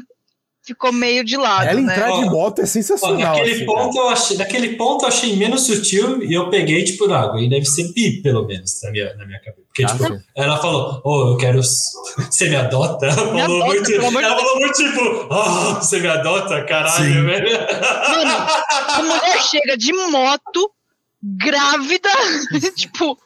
[0.66, 1.94] ficou meio de lado, Ela né?
[1.94, 3.18] entrar de moto é Ó, sensacional.
[3.36, 7.12] naquele, assim, ponto eu achei, naquele ponto eu achei menos sutil e eu peguei, tipo,
[7.12, 7.40] água.
[7.42, 9.62] E deve ser pi, pelo menos, na minha, na minha cabeça.
[9.68, 10.20] Porque, Ah, tipo, sim.
[10.36, 11.60] ela falou, ô, eu quero.
[12.30, 13.06] Você me adota?
[13.08, 13.90] Ela Me falou adota, muito.
[13.92, 17.50] pelo amor de Ela falou muito, tipo, ah, você me adota, caralho, velho.
[17.52, 18.48] Mano,
[18.88, 20.72] a mulher chega de moto,
[21.22, 22.10] grávida,
[22.76, 23.18] tipo,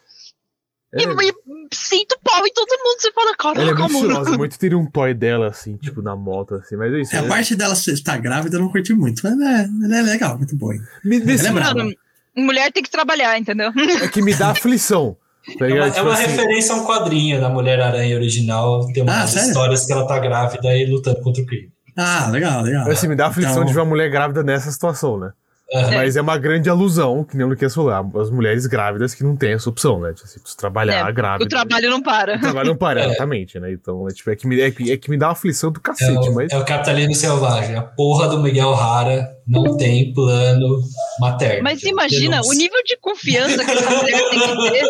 [0.92, 1.32] É, e, e
[1.72, 2.98] sinto pau em todo mundo.
[3.00, 4.38] Você fala, ela é muito mano.
[4.38, 7.14] muito teria um toy dela, assim, tipo, na moto, assim, mas é isso.
[7.14, 7.28] É, a né?
[7.28, 10.74] parte dela estar grávida eu não curti muito, mas é, ela é legal, muito boa.
[11.04, 11.88] Me- me- Ela é brava.
[12.36, 13.70] Mulher tem que trabalhar, entendeu?
[14.02, 15.16] é que me dá aflição.
[15.58, 18.86] Tá É uma, é Tipo uma assim, referência a um quadrinho da Mulher-Aranha original.
[18.92, 19.48] Tem Ah, umas sério?
[19.48, 21.70] histórias que ela tá grávida e lutando contra o crime.
[21.96, 22.88] Ah, legal, legal.
[22.90, 25.30] assim, me dá aflição Então- de ver uma mulher grávida nessa situação, né?
[25.72, 29.36] Mas é uma grande alusão, que nem o Luquinhas falou, as mulheres grávidas que não
[29.36, 30.12] têm essa opção, né?
[30.12, 31.44] Tipo, assim, precisa trabalhar É, grávida.
[31.44, 32.36] O trabalho não para.
[32.36, 33.06] O trabalho não para, É.
[33.06, 33.72] exatamente, né?
[33.72, 35.78] Então, é, tipo, é, que me, é, que- é que me dá uma aflição do
[35.78, 36.52] É cacete, o, mas.
[36.52, 37.76] é o capitalismo selvagem.
[37.76, 40.80] A porra do Miguel Rara não tem plano
[41.20, 41.62] materno.
[41.62, 42.52] Mas imagina Denúncia.
[42.52, 44.86] o nível de confiança que essa mulher tem que ter.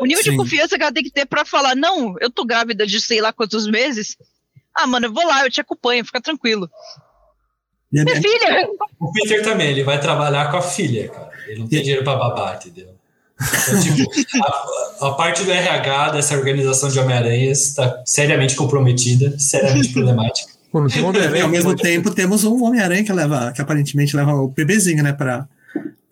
[0.00, 0.36] O nível de Sim.
[0.36, 3.32] confiança que ela tem que ter pra falar, não, eu tô grávida de sei lá
[3.32, 4.16] quantos meses.
[4.76, 6.68] Ah, mano, eu vou lá, eu te acompanho, fica tranquilo.
[7.94, 8.68] É- Minha filha!
[8.98, 11.30] O Peter também, ele vai trabalhar com a filha, cara.
[11.48, 12.90] Ele não tem dinheiro pra babar, entendeu?
[13.40, 14.10] Então, tipo,
[14.44, 20.52] a, a parte do RH dessa organização de Homem-Aranhas está seriamente comprometida, seriamente problemática.
[20.70, 24.46] Pô, E mulher ao mesmo tempo temos um Homem-Aranha que leva, que aparentemente leva o
[24.46, 25.48] bebezinho, né, pra,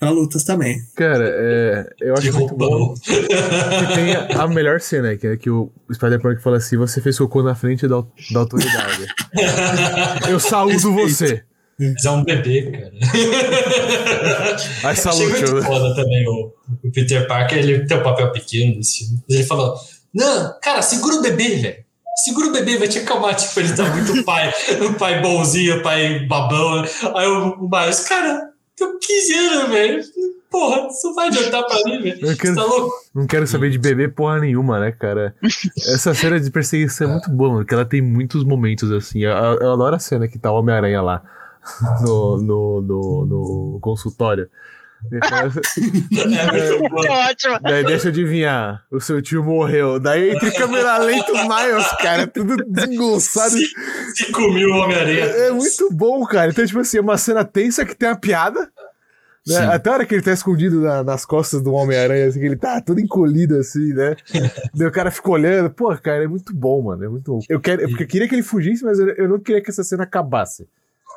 [0.00, 0.80] pra lutas também.
[0.96, 5.36] Cara, é, eu acho De muito bom que tem a, a melhor cena, que é
[5.36, 8.02] que o Spider-Punk fala assim: você fez cocô na frente da,
[8.32, 9.06] da autoridade.
[10.28, 11.44] eu saúdo você.
[11.78, 12.92] Mas é um bebê, cara.
[14.82, 15.62] I Achei salute muito you.
[15.62, 16.52] foda também o,
[16.84, 19.22] o Peter Parker, ele tem um papel pequeno nesse filme.
[19.28, 19.74] Mas ele falou:
[20.12, 21.84] Não, cara, segura o bebê, velho.
[22.24, 23.34] Segura o bebê, vai te acalmar.
[23.36, 24.52] Tipo, ele tá muito pai,
[24.88, 26.82] um pai bonzinho, pai babão.
[27.14, 30.02] Aí o, Miles, cara, tô 15 anos, velho.
[30.50, 32.36] Porra, isso vai adiantar pra mim, velho.
[32.36, 32.92] Quero- tá louco?
[33.14, 35.34] Não quero saber de bebê porra nenhuma, né, cara?
[35.76, 39.20] Essa cena de perseguição é muito boa, porque ela tem muitos momentos assim.
[39.22, 41.22] Eu, eu adoro a cena que tá o Homem-Aranha lá
[42.02, 44.48] no, no, no, no consultório.
[45.22, 45.92] Assim,
[46.28, 47.04] É muito bom.
[47.04, 47.58] É ótimo.
[47.62, 50.00] Daí deixa eu adivinhar, o seu tio morreu.
[50.00, 53.54] Daí entre câmera lenta o Miles, cara, tudo desengonçado.
[54.14, 55.24] 5 mil Homem-Aranha.
[55.24, 56.50] É muito bom, cara.
[56.50, 58.68] Então, tipo assim, é uma cena tensa que tem a piada.
[59.46, 59.54] né?
[59.72, 62.56] Até a hora que ele tá escondido na- nas costas do Homem-Aranha, assim, que ele
[62.56, 64.16] tá todo encolhido, assim, né?
[64.74, 65.70] Daí o cara fica olhando.
[65.70, 67.04] Pô, cara, é muito bom, mano.
[67.04, 67.40] É muito bom.
[67.48, 69.84] Eu, quero, porque eu queria que ele fugisse, mas eu, eu não queria que essa
[69.84, 70.66] cena acabasse.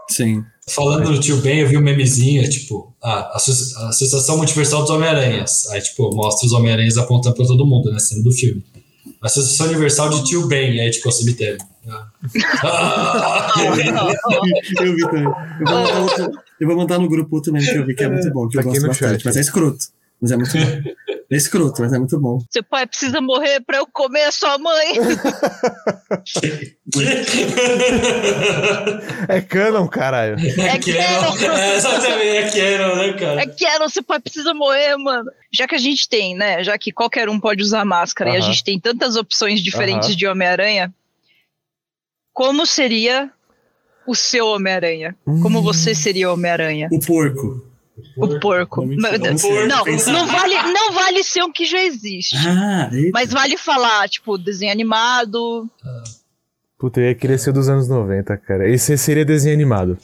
[0.10, 0.44] Sim.
[0.70, 5.68] Falando do tio Ben, eu vi um memezinho, tipo, a, a Associação Multiversal dos Homem-Aranhas.
[5.72, 8.00] Aí, tipo, mostra os Homem-Aranhas apontando pra todo mundo, né?
[8.00, 8.64] Sendo do filme.
[9.22, 11.58] Associação Universal de Tio Ben, aí, tipo, o cemitério.
[12.64, 13.52] Ah.
[13.66, 15.24] Eu vi, eu vi também.
[15.24, 18.10] Eu vou, mandar outro- eu vou mandar no grupo também, que eu vi que é
[18.10, 19.14] muito bom, que eu Tá gosto bastante.
[19.14, 19.26] chat.
[19.26, 19.86] Mas é escroto.
[20.22, 20.62] Mas é muito bom.
[21.32, 22.40] É escroto, mas é muito bom.
[22.50, 24.94] Seu pai precisa morrer pra eu comer a sua mãe.
[29.28, 30.36] É canon, caralho.
[30.40, 31.58] É Canon.
[31.58, 33.42] É, exatamente, é Canon, né, cara?
[33.44, 35.32] É era, seu pai precisa morrer, mano.
[35.54, 36.64] Já que a gente tem, né?
[36.64, 40.18] Já que qualquer um pode usar máscara e a gente tem tantas opções diferentes Aham.
[40.18, 40.94] de Homem-Aranha,
[42.34, 43.32] como seria
[44.06, 45.16] o seu Homem-Aranha?
[45.26, 45.64] Como Hum.
[45.64, 46.90] você seria Homem-Aranha?
[46.92, 47.64] O porco.
[48.18, 48.86] O porco.
[48.86, 50.12] Não, pensar.
[50.12, 52.36] não vale, não vale ser um que já existe.
[52.38, 52.90] Ah.
[53.14, 55.70] Mas vale falar, tipo, desenho animado.
[56.78, 58.70] Puta, eu ia querer ser dos anos 90, cara.
[58.70, 59.98] Esse seria desenho animado.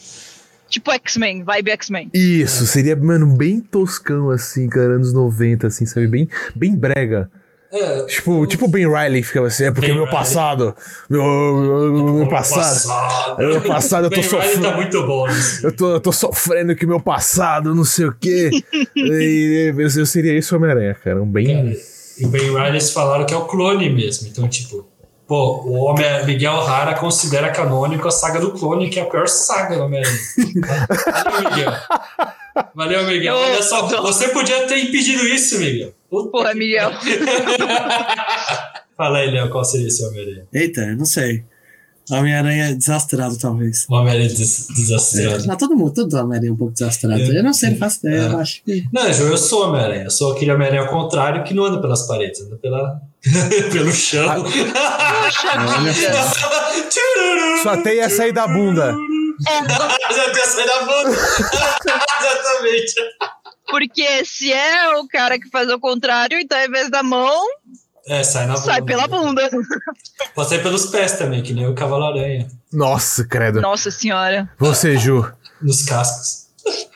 [0.69, 2.09] Tipo X-Men, vibe X-Men.
[2.13, 6.07] Isso, seria, mano, bem toscão, assim, cara, anos 90, assim, sabe?
[6.07, 7.31] Bem, bem brega.
[7.71, 10.17] É, Tipo, tipo o Ben Riley ficava assim, é porque Ben meu Riley.
[10.19, 10.75] passado.
[11.09, 13.37] Meu, meu, meu passado.
[13.37, 14.61] Meu passado, eu tô Riley sofrendo.
[14.61, 15.65] tá muito bom nisso.
[15.65, 18.49] Eu tô, eu tô sofrendo que meu passado, não sei o quê.
[18.95, 21.21] E eu, eu seria esse Homem-Aranha, cara.
[21.21, 21.47] Um bem.
[21.47, 21.75] Cara,
[22.19, 24.27] e o Ben Riley eles falaram que é o clone mesmo.
[24.27, 24.87] Então, tipo,
[25.27, 29.27] Pô, o Homem Miguel Rara considera canônico a saga do clone, que é a pior
[29.27, 30.17] saga do Homem-Aranha.
[30.63, 31.73] Valeu, Miguel.
[32.73, 33.35] Valeu, Miguel.
[33.35, 35.91] Olha só, você podia ter impedido isso, Miguel.
[36.09, 36.91] Puta Porra, que Miguel.
[38.97, 40.47] Fala aí, Léo, qual seria esse Homem-Aranha?
[40.53, 41.43] Eita, eu não sei.
[42.09, 43.85] Homem-Aranha desastrado, talvez.
[43.89, 45.45] O Homem-Aranha des desastrado.
[45.45, 47.19] Não, todo mundo, todo Homem-Aranha é um pouco desastrado.
[47.19, 48.85] Eu não sei, não faço ideia, eu acho que.
[48.93, 50.05] Não, Ju, eu sou Homem-Aranha.
[50.05, 53.01] Eu sou aquele Homem-Aranha ao contrário que não anda pelas paredes, anda pela...
[53.73, 54.41] pelo chão.
[54.41, 56.13] Poxa vida.
[57.61, 58.95] Só tem essa aí da bunda.
[59.37, 61.17] Já tem essa aí da bunda.
[62.19, 62.93] Exatamente.
[63.69, 67.45] Porque se é o cara que faz o contrário, então ao invés da mão,
[68.07, 68.65] É, sai na bunda.
[68.65, 69.49] sai pela bunda.
[70.33, 72.47] Pode sair pelos pés também, que nem o Cavalo-Aranha.
[72.71, 73.59] Nossa, credo.
[73.61, 74.49] Nossa senhora.
[74.57, 75.29] Você, Ju.
[75.61, 76.47] Nos cascos.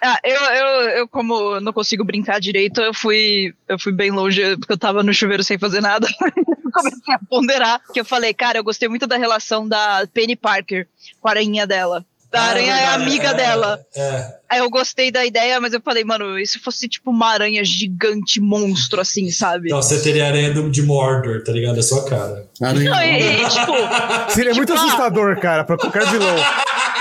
[0.03, 0.65] Ah, eu, eu,
[0.99, 5.01] eu, como não consigo brincar direito, eu fui, eu fui bem longe, porque eu tava
[5.01, 6.07] no chuveiro sem fazer nada.
[6.73, 10.87] Comecei a ponderar, que eu falei, cara, eu gostei muito da relação da Penny Parker
[11.21, 12.05] com a aranha dela.
[12.33, 13.85] A Ah, aranha é verdade, amiga é, dela.
[13.95, 14.35] É.
[14.49, 17.63] Aí eu gostei da ideia, mas eu falei, mano, e se fosse tipo uma aranha
[17.65, 19.67] gigante, monstro, assim, sabe?
[19.67, 21.77] Então, você teria aranha do- de Mordor, tá ligado?
[21.77, 22.47] É sua cara.
[22.61, 22.89] Aranha.
[22.89, 23.73] Não, e, e, tipo,
[24.31, 24.85] Seria muito Tipo, ah.
[24.85, 26.35] assustador, cara, pra qualquer vilão.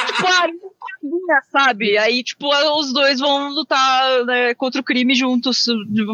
[0.07, 1.97] tipo, a aranha, sabe?
[1.99, 5.65] Aí, tipo, os dois vão lutar né, contra o crime juntos.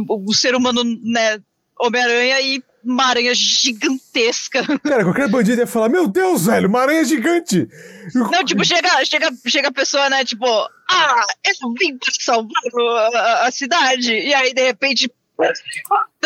[0.09, 1.39] O ser humano, né,
[1.81, 4.64] Homem-Aranha e uma aranha gigantesca.
[4.82, 7.68] Cara, qualquer bandido ia falar: Meu Deus, velho, uma aranha gigante.
[8.14, 12.51] Não, tipo, chega, chega, chega a pessoa, né, tipo, ah, eu vim pra salvar
[13.14, 14.12] a, a cidade.
[14.12, 15.11] E aí, de repente.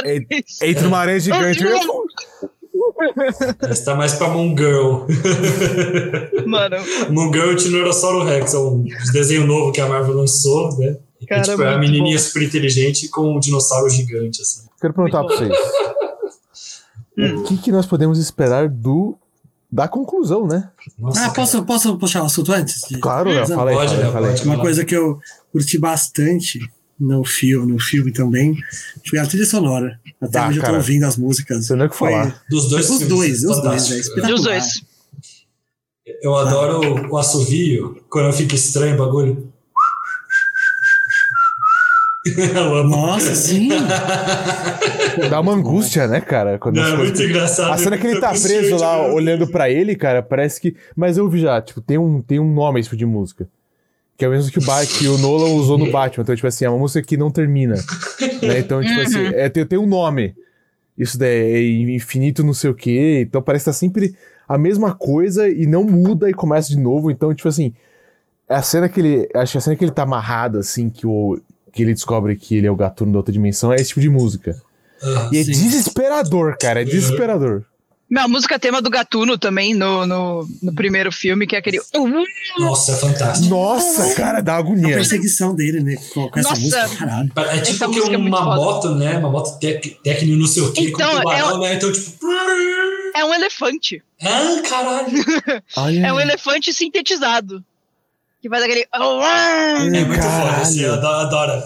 [0.04, 0.26] En-
[0.62, 1.60] Entra uma aranha gigante.
[3.62, 5.06] Essa tá mais pra Moon Girl.
[6.46, 6.76] Mano,
[7.10, 8.54] Moon Girl e o Tiranossauro Rex.
[8.54, 10.96] É um desenho novo que a Marvel lançou, né?
[11.28, 12.22] Cara, tipo, é a menininha bom.
[12.22, 14.66] super inteligente com um dinossauro gigante, assim.
[14.80, 15.50] Quero perguntar pra vocês.
[17.38, 19.16] O que, que nós podemos esperar do
[19.72, 20.68] da conclusão, né?
[20.98, 21.34] Nossa, Ah, cara.
[21.34, 22.80] posso, posso puxar o assunto antes?
[23.00, 24.42] Claro, Léo, fala aí, Pode, fala fala pode.
[24.44, 25.20] Uma coisa que eu
[25.52, 26.58] curti bastante
[26.98, 28.56] no filme, no filme também,
[29.08, 29.98] foi a trilha sonora.
[30.20, 30.76] Até Ah, hoje eu tô cara.
[30.78, 31.64] ouvindo as músicas.
[31.66, 32.42] Você não é o que Foi- falar.
[32.50, 34.30] Dos dois Os dois, os dois, é espetacular.
[34.34, 34.82] dos dois.
[36.22, 39.49] Eu adoro o assovio, quando fica estranho o bagulho.
[42.88, 43.68] Nossa, sim.
[45.28, 46.58] Dá uma angústia, né, cara?
[46.58, 47.72] Quando Não, é coisas- muito engraçado.
[47.72, 50.76] A cena que ele tá preso lá, olhando pra ele, cara, parece que.
[50.96, 53.48] Mas eu vi já, tipo, tem um, tem um nome esse tipo de música.
[54.16, 54.84] Que é o mesmo que o, ba...
[54.84, 56.22] que o Nolan usou no Batman.
[56.22, 57.76] Então, tipo assim, é uma música que não termina.
[58.42, 58.58] né?
[58.58, 60.34] Então, tipo assim, é, tem, tem um nome.
[60.96, 61.30] Isso daí
[61.88, 63.24] é infinito não sei o quê.
[63.26, 64.14] Então parece que tá sempre
[64.46, 67.10] a mesma coisa e não muda e começa de novo.
[67.10, 67.72] Então, tipo assim,
[68.46, 69.28] a cena que ele.
[69.34, 71.40] Acho que a cena que ele tá amarrado, assim, que, o,
[71.72, 74.08] que ele descobre que ele é o gatuno da outra dimensão, é esse tipo de
[74.10, 74.60] música.
[75.02, 75.52] Ah, E é Sim.
[75.52, 76.82] desesperador, cara.
[76.82, 77.64] É desesperador.
[78.08, 81.78] Meu, a música tema do Gatuno também no, no, no primeiro filme, que é aquele.
[82.58, 83.48] Nossa, é fantástico.
[83.48, 84.96] Nossa, cara, dá A agonia.
[84.96, 85.94] perseguição dele, né?
[86.12, 86.60] Com, com essa Nossa.
[86.60, 87.30] música, caralho.
[87.36, 88.56] É tipo Essa que música é uma foda.
[88.56, 89.16] moto, né?
[89.16, 91.74] Uma moto tec, técnico não sei o quê, Então, com tubarão, né?
[91.74, 92.18] Então, tipo.
[93.14, 94.02] É um elefante.
[94.20, 95.08] Ah, caralho.
[96.04, 97.64] É um elefante sintetizado.
[98.40, 98.86] Que faz aquele.
[98.92, 100.62] É muito foda, Caralho.
[100.62, 101.62] assim, eu adoro.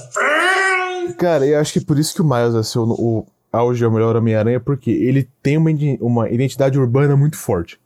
[1.18, 3.92] Cara, eu acho que por isso que o Miles é seu, o auge é o
[3.92, 5.70] melhor Homem-Aranha, porque ele tem uma,
[6.00, 7.78] uma identidade urbana muito forte.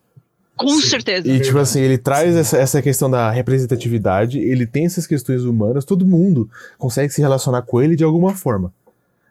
[0.57, 0.89] Com Sim.
[0.89, 1.29] certeza.
[1.29, 5.85] E, tipo assim, ele traz essa, essa questão da representatividade, ele tem essas questões humanas,
[5.85, 8.73] todo mundo consegue se relacionar com ele de alguma forma.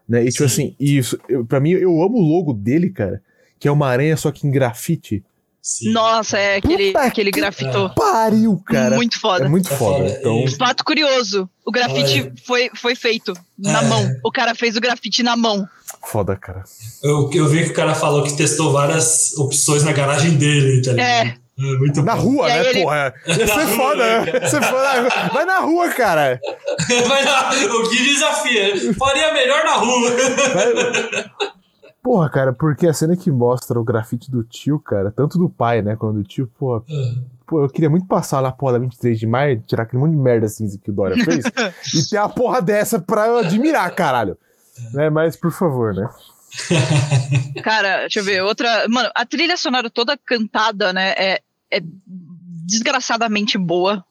[0.08, 0.24] Né?
[0.24, 0.68] E, tipo Sim.
[0.68, 3.22] assim, isso, eu, pra mim, eu amo o logo dele, cara,
[3.60, 5.22] que é uma aranha só que em grafite.
[5.70, 5.92] Sim.
[5.92, 7.90] Nossa, é aquele, Puta aquele que grafitou.
[7.90, 8.96] Pariu, cara.
[8.96, 9.44] Muito foda.
[9.44, 10.08] É muito É foda.
[10.08, 12.34] Então, Fato curioso: o grafite Olha.
[12.46, 13.86] foi, foi feito na É.
[13.86, 14.10] mão.
[14.24, 15.68] O cara fez o grafite na mão.
[16.10, 16.64] foda, cara.
[17.04, 20.92] Eu, eu vi que o cara falou que testou várias opções na garagem dele, tá
[20.92, 21.06] ligado?
[21.06, 21.38] É.
[21.60, 22.22] É, muito Na bom.
[22.22, 23.14] rua, né, ele- porra?
[23.28, 24.48] Ia ser rua, foda, né, né?
[24.48, 26.40] Você na- Vai na rua, cara.
[27.10, 28.94] Vai na- o Gui desafia.
[28.94, 30.12] Faria melhor na rua.
[30.54, 31.32] Vai-
[32.08, 35.82] Porra, cara, porque a cena que mostra o grafite do tio, cara, tanto do pai,
[35.82, 36.82] né, quanto do tio, porra,
[37.46, 40.18] pô, eu queria muito passar lá, porra, da 23 de maio, tirar aquele monte de
[40.18, 41.44] merda cinza que o Dória fez,
[41.94, 44.38] e ter a porra dessa pra eu admirar, caralho.
[44.94, 46.10] Né, mas, por favor, né?
[47.62, 48.42] Cara, deixa eu ver.
[48.42, 48.88] Outra.
[48.88, 51.14] Mano, a trilha sonora toda cantada, né?
[51.18, 51.82] É, é
[52.66, 54.02] desgraçadamente boa.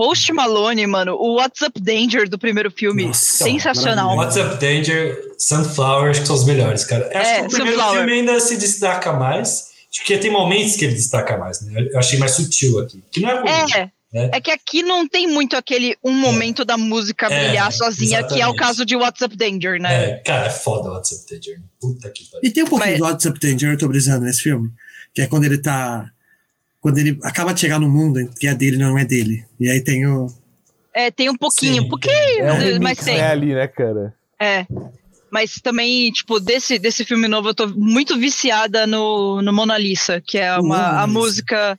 [0.00, 1.14] Post Malone, mano.
[1.14, 3.04] O What's Up Danger do primeiro filme.
[3.04, 4.16] Nossa, sensacional.
[4.16, 7.06] What's Up Danger, Sunflower, acho que são os melhores, cara.
[7.14, 7.98] Acho É, que o primeiro Sunflower.
[8.06, 9.66] filme ainda se destaca mais.
[9.92, 11.86] Acho que tem momentos que ele destaca mais, né?
[11.92, 13.04] Eu achei mais sutil aqui.
[13.12, 13.72] Que não é ruim.
[13.74, 13.90] É.
[14.14, 14.30] né?
[14.32, 18.34] É que aqui não tem muito aquele um momento da música É, brilhar sozinha, que
[18.34, 18.56] é o exatamente.
[18.58, 20.04] caso de What's Up Danger, né?
[20.04, 21.60] É, cara, é foda o What's Up Danger.
[21.78, 22.48] Puta que pariu.
[22.48, 24.70] E tem um pouquinho Mas- do What's Up Danger, eu tô brisando nesse filme.
[25.14, 26.10] Que é quando ele tá.
[26.80, 29.44] Quando ele acaba de chegar no mundo, que é dele, não é dele.
[29.58, 30.26] E aí tem o.
[30.94, 33.16] É, tem um pouquinho, Sim, um pouquinho, É um mas tem.
[33.18, 34.14] né, ali, né, cara?
[34.40, 34.66] É.
[35.30, 40.20] Mas também, tipo, desse, desse filme novo, eu tô muito viciada no, no Mona Lisa,
[40.20, 41.78] que é uma, Mona a música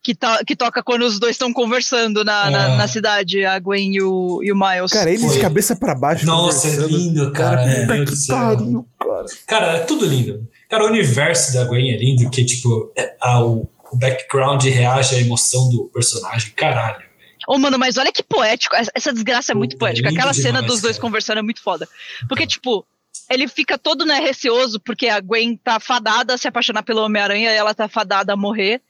[0.00, 2.76] que, tá, que toca quando os dois estão conversando na, na, Ah.
[2.76, 4.92] na cidade, a Gwen e o, e o Miles.
[4.92, 6.24] Cara, eles de cabeça pra baixo.
[6.26, 7.66] Nossa, é lindo, cara.
[7.66, 9.24] Meu puta Deus pariu, cara.
[9.48, 10.46] Cara, é tudo lindo.
[10.70, 15.14] Cara, o universo da Gwen é lindo, que, tipo, é- a- o, o background reage
[15.14, 16.50] à emoção do personagem.
[16.52, 17.04] Caralho.
[17.46, 18.74] Ô, mano, mas olha que poético.
[18.94, 20.08] Essa, desgraça é muito Puta, poética.
[20.08, 21.02] Aquela cena demais, dos dois cara.
[21.02, 21.86] conversando é muito foda.
[22.28, 22.86] Porque, tipo,
[23.28, 27.52] ele fica todo, né, receoso, porque a Gwen tá fadada a se apaixonar pelo Homem-Aranha
[27.52, 28.80] e ela tá fadada a morrer.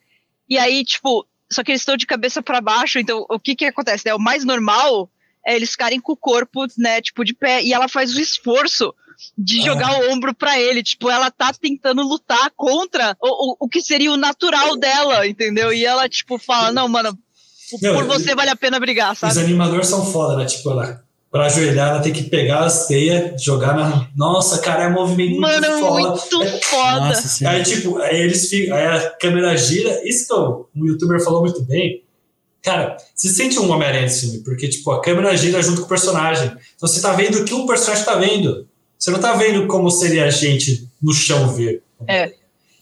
[0.48, 3.64] E aí, tipo, só que eles estão de cabeça pra baixo, então o que que
[3.64, 4.06] acontece?
[4.06, 4.14] Né?
[4.14, 5.10] O mais normal
[5.44, 7.62] é eles ficarem com o corpo, né, tipo, de pé.
[7.62, 8.94] E ela faz o esforço
[9.36, 9.64] de Ah.
[9.64, 10.82] jogar o ombro pra ele.
[10.82, 15.72] Tipo, ela tá tentando lutar contra o, o, o que seria o natural dela, entendeu?
[15.72, 17.16] E ela, tipo, fala, não, mano,
[17.80, 19.40] Não, por você vale a pena brigar, Os sabe?
[19.40, 20.44] animadores são foda, né?
[20.44, 24.08] Tipo, ela, pra ajoelhar, ela tem que pegar as teias, jogar na.
[24.14, 26.08] Nossa, cara, é um movimento Mano, muito foda.
[26.50, 27.00] muito foda.
[27.00, 27.48] Nossa.
[27.48, 30.06] Aí, tipo, aí eles ficam, aí a câmera gira.
[30.06, 32.02] Isso que o um youtuber falou muito bem.
[32.62, 35.88] Cara, você sente um Homem-Aranha nesse filme, porque, tipo, a câmera gira junto com o
[35.88, 36.46] personagem.
[36.76, 38.68] Então você tá vendo o que o personagem tá vendo.
[39.02, 41.82] Você não tá vendo como seria a gente no chão ver.
[42.08, 42.32] É.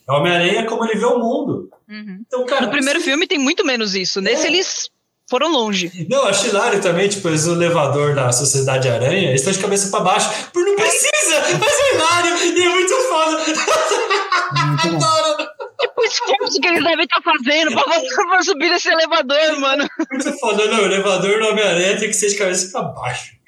[0.07, 1.67] O Homem-Aranha é como ele vê o mundo.
[1.89, 2.21] Uhum.
[2.27, 2.61] Então, cara.
[2.67, 4.21] No primeiro filme tem muito menos isso.
[4.21, 4.49] Nesse É.
[4.49, 4.87] eles
[5.27, 5.91] foram longe.
[6.07, 9.89] Não, acho hilário também, tipo, eles no elevador da Sociedade Aranha, eles estão de cabeça
[9.89, 10.29] pra baixo.
[10.53, 13.37] Por não precisa, mas é hilário e é muito foda.
[13.43, 15.05] Muito.
[15.05, 15.49] Adoro.
[15.79, 19.89] Tipo, o esforço que eles devem estar fazendo pra, pra subir nesse elevador, mano.
[20.11, 20.83] Muito foda, não.
[20.83, 23.40] O elevador do Homem-Aranha tem que ser de cabeça pra baixo.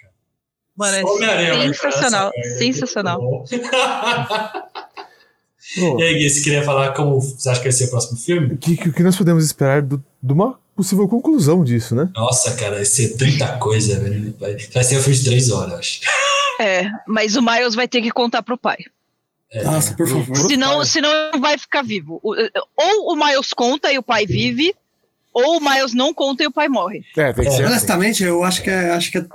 [0.76, 2.32] Mano, é sensacional.
[2.36, 2.58] merda.
[2.58, 3.46] Sensacional.
[5.76, 8.54] E aí, Gui, você queria falar como você acha que vai ser o próximo filme?
[8.54, 12.10] o que, o que nós podemos esperar do- de uma possível conclusão disso, né?
[12.16, 14.36] Nossa, cara, vai ser tanta coisa, velho.
[14.40, 16.00] Vai, vai ser um filme de três horas, eu acho.
[16.60, 18.78] É, mas o Miles vai ter que contar pro pai.
[19.52, 20.36] É, Nossa, por favor.
[20.36, 20.86] Senão, pai.
[20.86, 22.20] senão não vai ficar vivo.
[22.22, 22.36] O-
[22.78, 24.76] Ou o Miles conta e o pai vive,
[25.34, 27.04] ou o Miles não conta e o pai morre.
[27.18, 27.72] É, tem que ser assim.
[27.72, 29.26] Honestamente, eu acho que é, acho que é-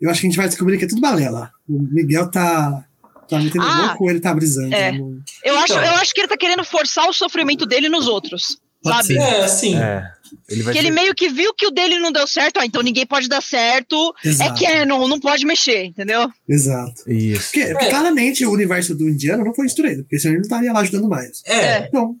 [0.00, 1.50] eu acho que a gente vai descobrir que é tudo balela.
[1.68, 2.84] O Miguel tá,
[3.28, 4.74] tá metendo Ah, louco ou ele tá brisando?
[4.74, 4.92] é.
[4.92, 5.84] Não- Eu, acho, Então.
[5.84, 8.58] eu acho que ele tá querendo forçar o sofrimento dele nos outros.
[8.82, 9.06] Pode sabe?
[9.08, 9.18] ser.
[9.20, 9.76] É, assim.
[9.76, 10.10] É.
[10.48, 12.64] Ele vai Que ele ser- meio que viu que o dele não deu certo, ah,
[12.64, 14.14] então ninguém pode dar certo.
[14.24, 14.64] Exato.
[14.64, 16.30] É canon, não pode mexer, entendeu?
[16.48, 17.02] Exato.
[17.10, 17.50] Isso.
[17.52, 20.72] Porque, porque claramente o universo do indiano não foi destruído, porque senão ele não estaria
[20.72, 21.42] lá ajudando mais.
[21.44, 21.90] É, É.
[21.92, 22.14] Não,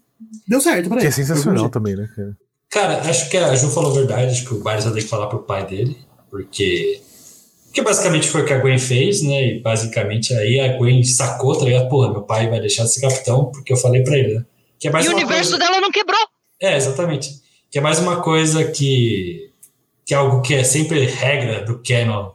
[0.46, 1.08] deu certo pra Que ele.
[1.08, 2.36] é sensacional também, né, cara?
[2.68, 5.08] Cara, acho que a Ju falou a verdade, acho que o Miles vai ter que
[5.08, 5.96] falar pro pai dele,
[6.30, 7.00] porque.
[7.70, 9.46] Porque basicamente foi o que a Gwen fez, né?
[9.46, 11.88] E basicamente aí a Gwen sacou, tá ligado?
[11.88, 14.44] Porra, meu pai vai deixar de ser capitão, porque eu falei pra ele, né?
[14.76, 15.64] Que é mais e o universo coisa...
[15.64, 16.18] dela não quebrou.
[16.60, 17.30] É, exatamente.
[17.70, 19.52] Que é mais uma coisa que.
[20.04, 22.32] que é algo que é sempre regra do canon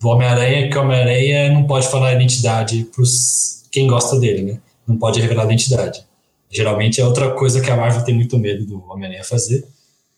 [0.00, 4.60] do Homem-Aranha, que o Homem-Aranha não pode falar a identidade pros quem gosta dele, né?
[4.86, 6.06] Não pode revelar a identidade.
[6.50, 9.62] Geralmente é outra coisa que a Marvel tem muito medo do Homem-Aranha fazer.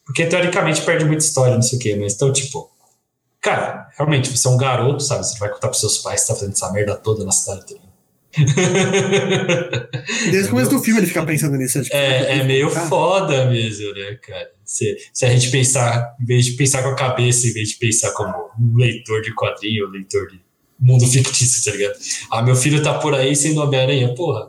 [0.07, 1.97] Porque teoricamente perde muita história, não sei o quê.
[1.97, 2.71] Mas então, tipo.
[3.45, 5.22] Cara, realmente, você é um garoto, sabe?
[5.22, 7.76] Você vai contar pros seus pais que tá fazendo essa merda toda na cidade.
[10.30, 11.82] Desde o começo do filme ele fica pensando nisso.
[11.82, 14.51] Tipo, É, é meio cara, foda mesmo, né, cara?
[14.64, 17.76] Se, se a gente pensar, em vez de pensar com a cabeça, em vez de
[17.76, 20.40] pensar como um leitor de quadrinho, um leitor de
[20.79, 21.95] mundo fictício, tá ligado?
[22.31, 24.49] Ah, meu filho tá por aí sendo Homem-Aranha, porra.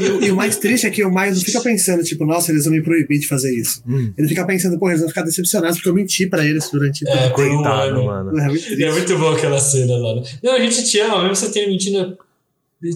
[0.00, 2.50] E, o- e o mais triste é que o Miles não fica pensando, tipo, nossa,
[2.50, 3.82] eles vão me proibir de fazer isso.
[3.86, 7.06] Hum, Ele fica pensando, pô, eles vão ficar decepcionados porque eu menti pra eles durante.
[7.08, 8.04] É, por um coitado, ano.
[8.04, 8.38] mano.
[8.40, 8.82] É muito.
[8.82, 10.16] É muito bom aquela cena lá.
[10.16, 10.22] né?
[10.42, 12.18] Não, a gente te ama, mesmo você tendo mentindo,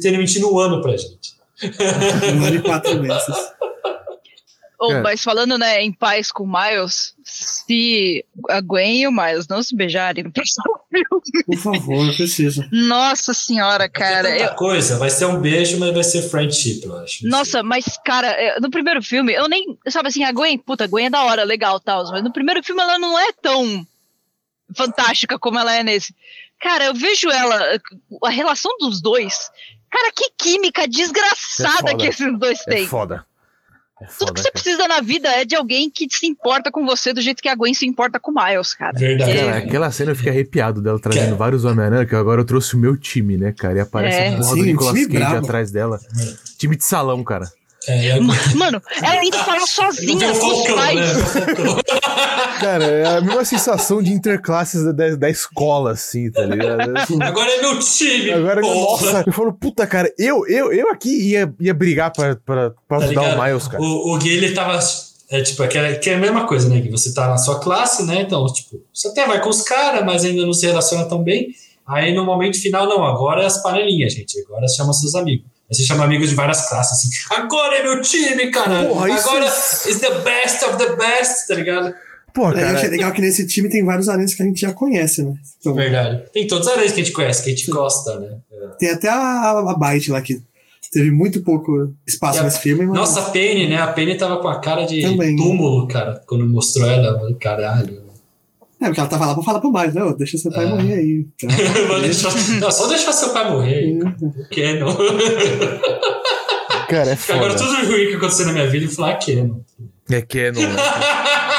[0.02, 1.36] tendo mentindo um ano pra gente.
[1.62, 3.22] Um ano e quatro meses.
[4.78, 5.00] Ou, É.
[5.00, 9.62] mas falando, né, em paz com o Miles, se a Gwen e o Miles não
[9.62, 12.62] se beijarem no próximo filme, Por favor, eu preciso.
[12.70, 14.28] nossa senhora, cara.
[14.30, 17.26] Tanta eu- coisa, vai ser um beijo, mas vai ser friendship, eu acho.
[17.26, 19.78] nossa, mas, cara, é, no primeiro filme, eu nem.
[19.88, 22.62] Sabe assim, a Gwen, puta, a Gwen é da hora, legal tal, mas no primeiro
[22.62, 23.86] filme ela não é tão
[24.74, 26.14] fantástica como ela é nesse.
[26.60, 27.80] Cara, eu vejo ela,
[28.24, 29.50] a relação dos dois.
[29.90, 31.96] Cara, que química desgraçada foda.
[31.96, 32.86] que esses dois É têm.
[32.86, 33.24] foda.
[33.98, 34.52] É Tudo que você cara.
[34.52, 37.54] precisa na vida é de alguém que se importa com você do jeito que a
[37.54, 38.92] Gwen se importa com o Miles, cara.
[38.98, 39.32] Verdade.
[39.34, 41.36] Cara, aquela cena eu fiquei arrepiado dela trazendo Cara.
[41.36, 43.78] vários Homem-Aranha, que agora eu trouxe o meu time, né, cara?
[43.78, 44.28] E aparece É.
[44.28, 45.36] a porra do um Nicolas Cage brabo.
[45.38, 45.98] atrás dela.
[46.58, 47.50] Time de salão, cara.
[47.88, 51.00] É, a- Mano, ela ainda fala Não sozinha com os pais.
[52.60, 56.92] Cara, é a mesma sensação de interclasses da, da, da escola, assim, tá ligado?
[57.22, 58.80] Agora é meu time, Agora, porra.
[59.12, 62.98] nossa, eu falo, puta, cara, eu, eu, eu aqui ia, ia brigar pra, pra, pra
[62.98, 63.38] Tá ajudar ligado?
[63.40, 63.82] o Miles, cara.
[63.82, 64.78] O, o Gui, ele tava.
[65.28, 66.80] É tipo, é que é, que é a mesma coisa, né?
[66.80, 68.20] Que você tá na sua classe, né?
[68.22, 71.48] Então, tipo, você até vai com os caras, mas ainda não se relaciona tão bem.
[71.86, 74.38] Aí no momento final, não, agora é as panelinhas, gente.
[74.46, 75.46] Agora chama seus amigos.
[75.68, 77.08] Aí você chama amigos de várias classes, assim.
[77.34, 78.84] Agora é meu time, cara.
[78.86, 81.92] Porra, isso agora é- is the best of the best, tá ligado?
[82.32, 84.60] Pô, É, eu achei cara, legal que nesse time tem vários aranhas que a gente
[84.60, 85.34] já conhece, né?
[85.58, 86.22] Então, Verdade.
[86.32, 88.36] Tem todos os areias que a gente conhece, que a gente gosta, né?
[88.78, 90.40] tem até a, a Byte lá que
[90.92, 93.76] teve muito pouco espaço a- nesse filme, mas Nossa, a Penny, né?
[93.80, 95.34] A Penny tava com a cara de Também.
[95.34, 97.34] túmulo, cara, quando mostrou ela.
[97.40, 98.05] Caralho.
[98.80, 100.02] É porque ela tava lá pra falar pro mais, né?
[100.02, 100.68] Ô, Deixa seu pai É.
[100.68, 101.26] morrer aí.
[101.42, 101.48] Então,
[102.00, 103.98] deixar- não, só deixar seu pai morrer.
[104.54, 104.96] Canon.
[106.88, 107.38] cara, é foda.
[107.38, 109.60] Agora tudo ruim que aconteceu na minha vida, eu falar ah, Canon.
[110.10, 110.76] É Canon, né?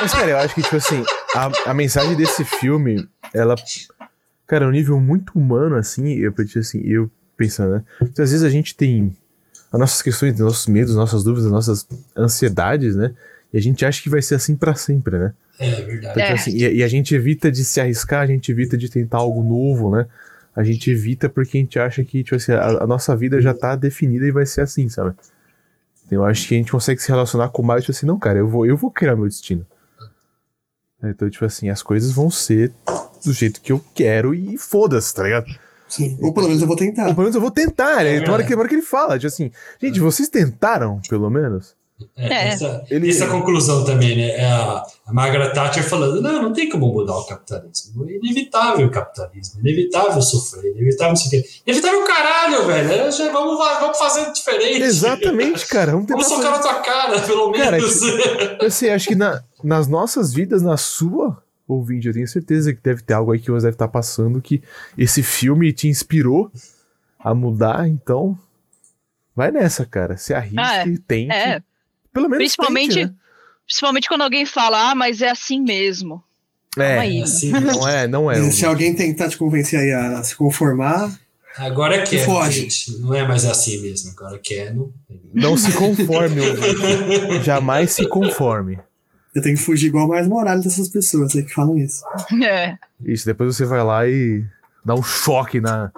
[0.01, 1.03] Mas, cara, eu acho que, tipo assim,
[1.35, 3.55] a, a mensagem desse filme, ela.
[4.45, 7.83] Cara, é um nível muito humano, assim, eu assim, eu pensando, né?
[8.01, 9.15] Então, às vezes a gente tem
[9.71, 11.85] as nossas questões, nossos medos, nossas dúvidas, nossas
[12.17, 13.13] ansiedades, né?
[13.53, 15.33] E a gente acha que vai ser assim pra sempre, né?
[15.59, 16.19] É verdade.
[16.19, 16.33] Então, É.
[16.33, 19.43] assim, e, e a gente evita de se arriscar, a gente evita de tentar algo
[19.43, 20.05] novo, né?
[20.55, 23.53] A gente evita porque a gente acha que, tipo assim, a, a nossa vida já
[23.53, 25.15] tá definida e vai ser assim, sabe?
[26.05, 28.39] Então, eu acho que a gente consegue se relacionar com mais, tipo assim, não, cara,
[28.39, 29.65] eu vou, eu vou criar meu destino.
[31.03, 32.73] Então, tipo assim, as coisas vão ser
[33.23, 35.45] do jeito que eu quero e foda-se, tá ligado?
[35.87, 36.17] sim.
[36.21, 37.05] Ou pelo menos eu vou Ou tentar.
[37.05, 38.15] pelo menos eu vou tentar, né?
[38.15, 38.45] É verdade.
[38.45, 39.51] que, hora que ele fala, tipo assim,
[39.81, 41.76] gente, vocês tentaram, pelo menos?
[42.15, 42.47] É, É.
[42.49, 44.29] Essa, Ele- essa conclusão também, né?
[44.31, 48.07] É a, a Margaret Thatcher falando: não, não tem como mudar o capitalismo.
[48.07, 49.59] É inevitável o capitalismo.
[49.59, 50.65] É inevitável sofrer.
[50.75, 51.43] É inevitável o quê.
[51.65, 52.91] Inevitável o caralho, velho.
[52.91, 54.81] É, já- vamos, va- vamos fazer diferente.
[54.83, 55.91] Exatamente, cara.
[55.93, 58.01] Vamos Vamos fazer socar na tua cara, pelo Cara, menos.
[58.61, 62.81] Eu sei, acho que na- nas nossas vidas, na sua ouvinte, eu tenho certeza que
[62.81, 64.61] deve ter algo aí que você deve estar passando que
[64.97, 66.49] esse filme te inspirou
[67.19, 68.37] a mudar, então
[69.35, 70.15] vai nessa, cara.
[70.15, 70.85] Se arrisque, Ah, é.
[71.05, 71.31] tente.
[71.33, 71.61] É,
[72.17, 73.13] Pelo menos principalmente, tente,
[73.65, 76.23] principalmente quando alguém fala, ah, mas é assim mesmo.
[76.75, 76.95] né?
[76.95, 77.21] É, aí.
[77.21, 78.51] Assim, não é, não é.
[78.51, 81.11] Se alguém tentar te convencer aí a se conformar,
[81.57, 82.61] agora é Canon, Foge.
[82.61, 82.99] gente.
[82.99, 84.11] Não é mais assim mesmo.
[84.11, 84.89] Agora é Canon.
[85.33, 86.41] Não se conforme.
[87.43, 88.79] Jamais se conforme.
[89.35, 92.03] eu tenho que fugir igual mais Morales dessas pessoas aí que falam isso.
[92.43, 92.77] É.
[93.05, 94.43] Isso, depois você vai lá e
[94.83, 95.91] dá um choque na,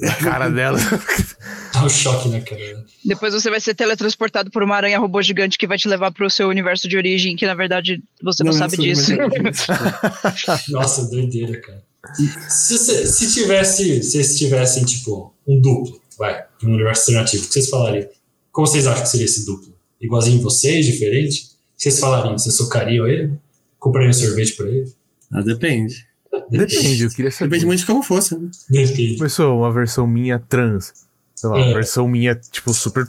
[0.00, 0.78] na cara dela.
[1.72, 2.84] Dá um choque na cara.
[3.04, 6.28] Depois você vai ser teletransportado por uma aranha robô gigante que vai te levar pro
[6.30, 9.12] seu universo de origem, que na verdade você não, é sabe disso.
[9.16, 11.82] mais- Nossa, doideira, cara.
[12.48, 17.44] Se, você- se tivesse, se vocês tivessem, tipo, um duplo, vai, de um universo alternativo,
[17.44, 18.08] o que vocês falariam?
[18.52, 19.74] Como vocês acham que seria esse duplo?
[20.00, 21.40] Igualzinho vocês, diferente?
[21.44, 22.36] O que vocês falariam?
[22.38, 23.32] Vocês socariam ele?
[23.78, 24.92] Comprariam sorvete pra ele?
[25.32, 26.06] Ah, depende.
[26.50, 27.50] Depende, eu queria saber.
[27.50, 28.36] Depende muito de como fosse.
[28.38, 28.48] Né?
[28.70, 29.16] Depende.
[29.16, 30.92] Começou uma versão minha trans.
[31.34, 31.74] Sei lá, uma É.
[31.74, 33.06] versão minha, tipo, super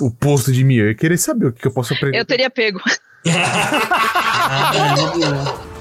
[0.00, 0.76] oposto de mim.
[0.76, 2.18] Eu ia querer saber o que, eu posso aprender.
[2.18, 2.78] Eu teria pego.
[2.78, 2.96] Uma.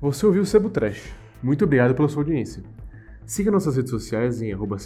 [0.00, 1.02] Você ouviu o Sebo Trash.
[1.42, 2.62] Muito obrigado pela sua audiência.
[3.26, 4.76] Siga nossas redes sociais em arroba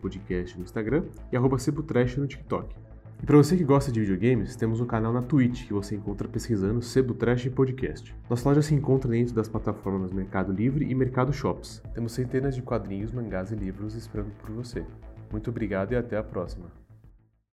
[0.00, 2.72] Podcast no Instagram e arroba no TikTok.
[3.20, 6.28] E para você que gosta de videogames, temos um canal na Twitch que você encontra
[6.28, 8.14] pesquisando Sebo Trash Podcast.
[8.30, 11.82] Nossa loja se encontra dentro das plataformas Mercado Livre e Mercado Shops.
[11.92, 14.86] Temos centenas de quadrinhos, mangás e livros esperando por você.
[15.32, 16.66] Muito obrigado e até a próxima.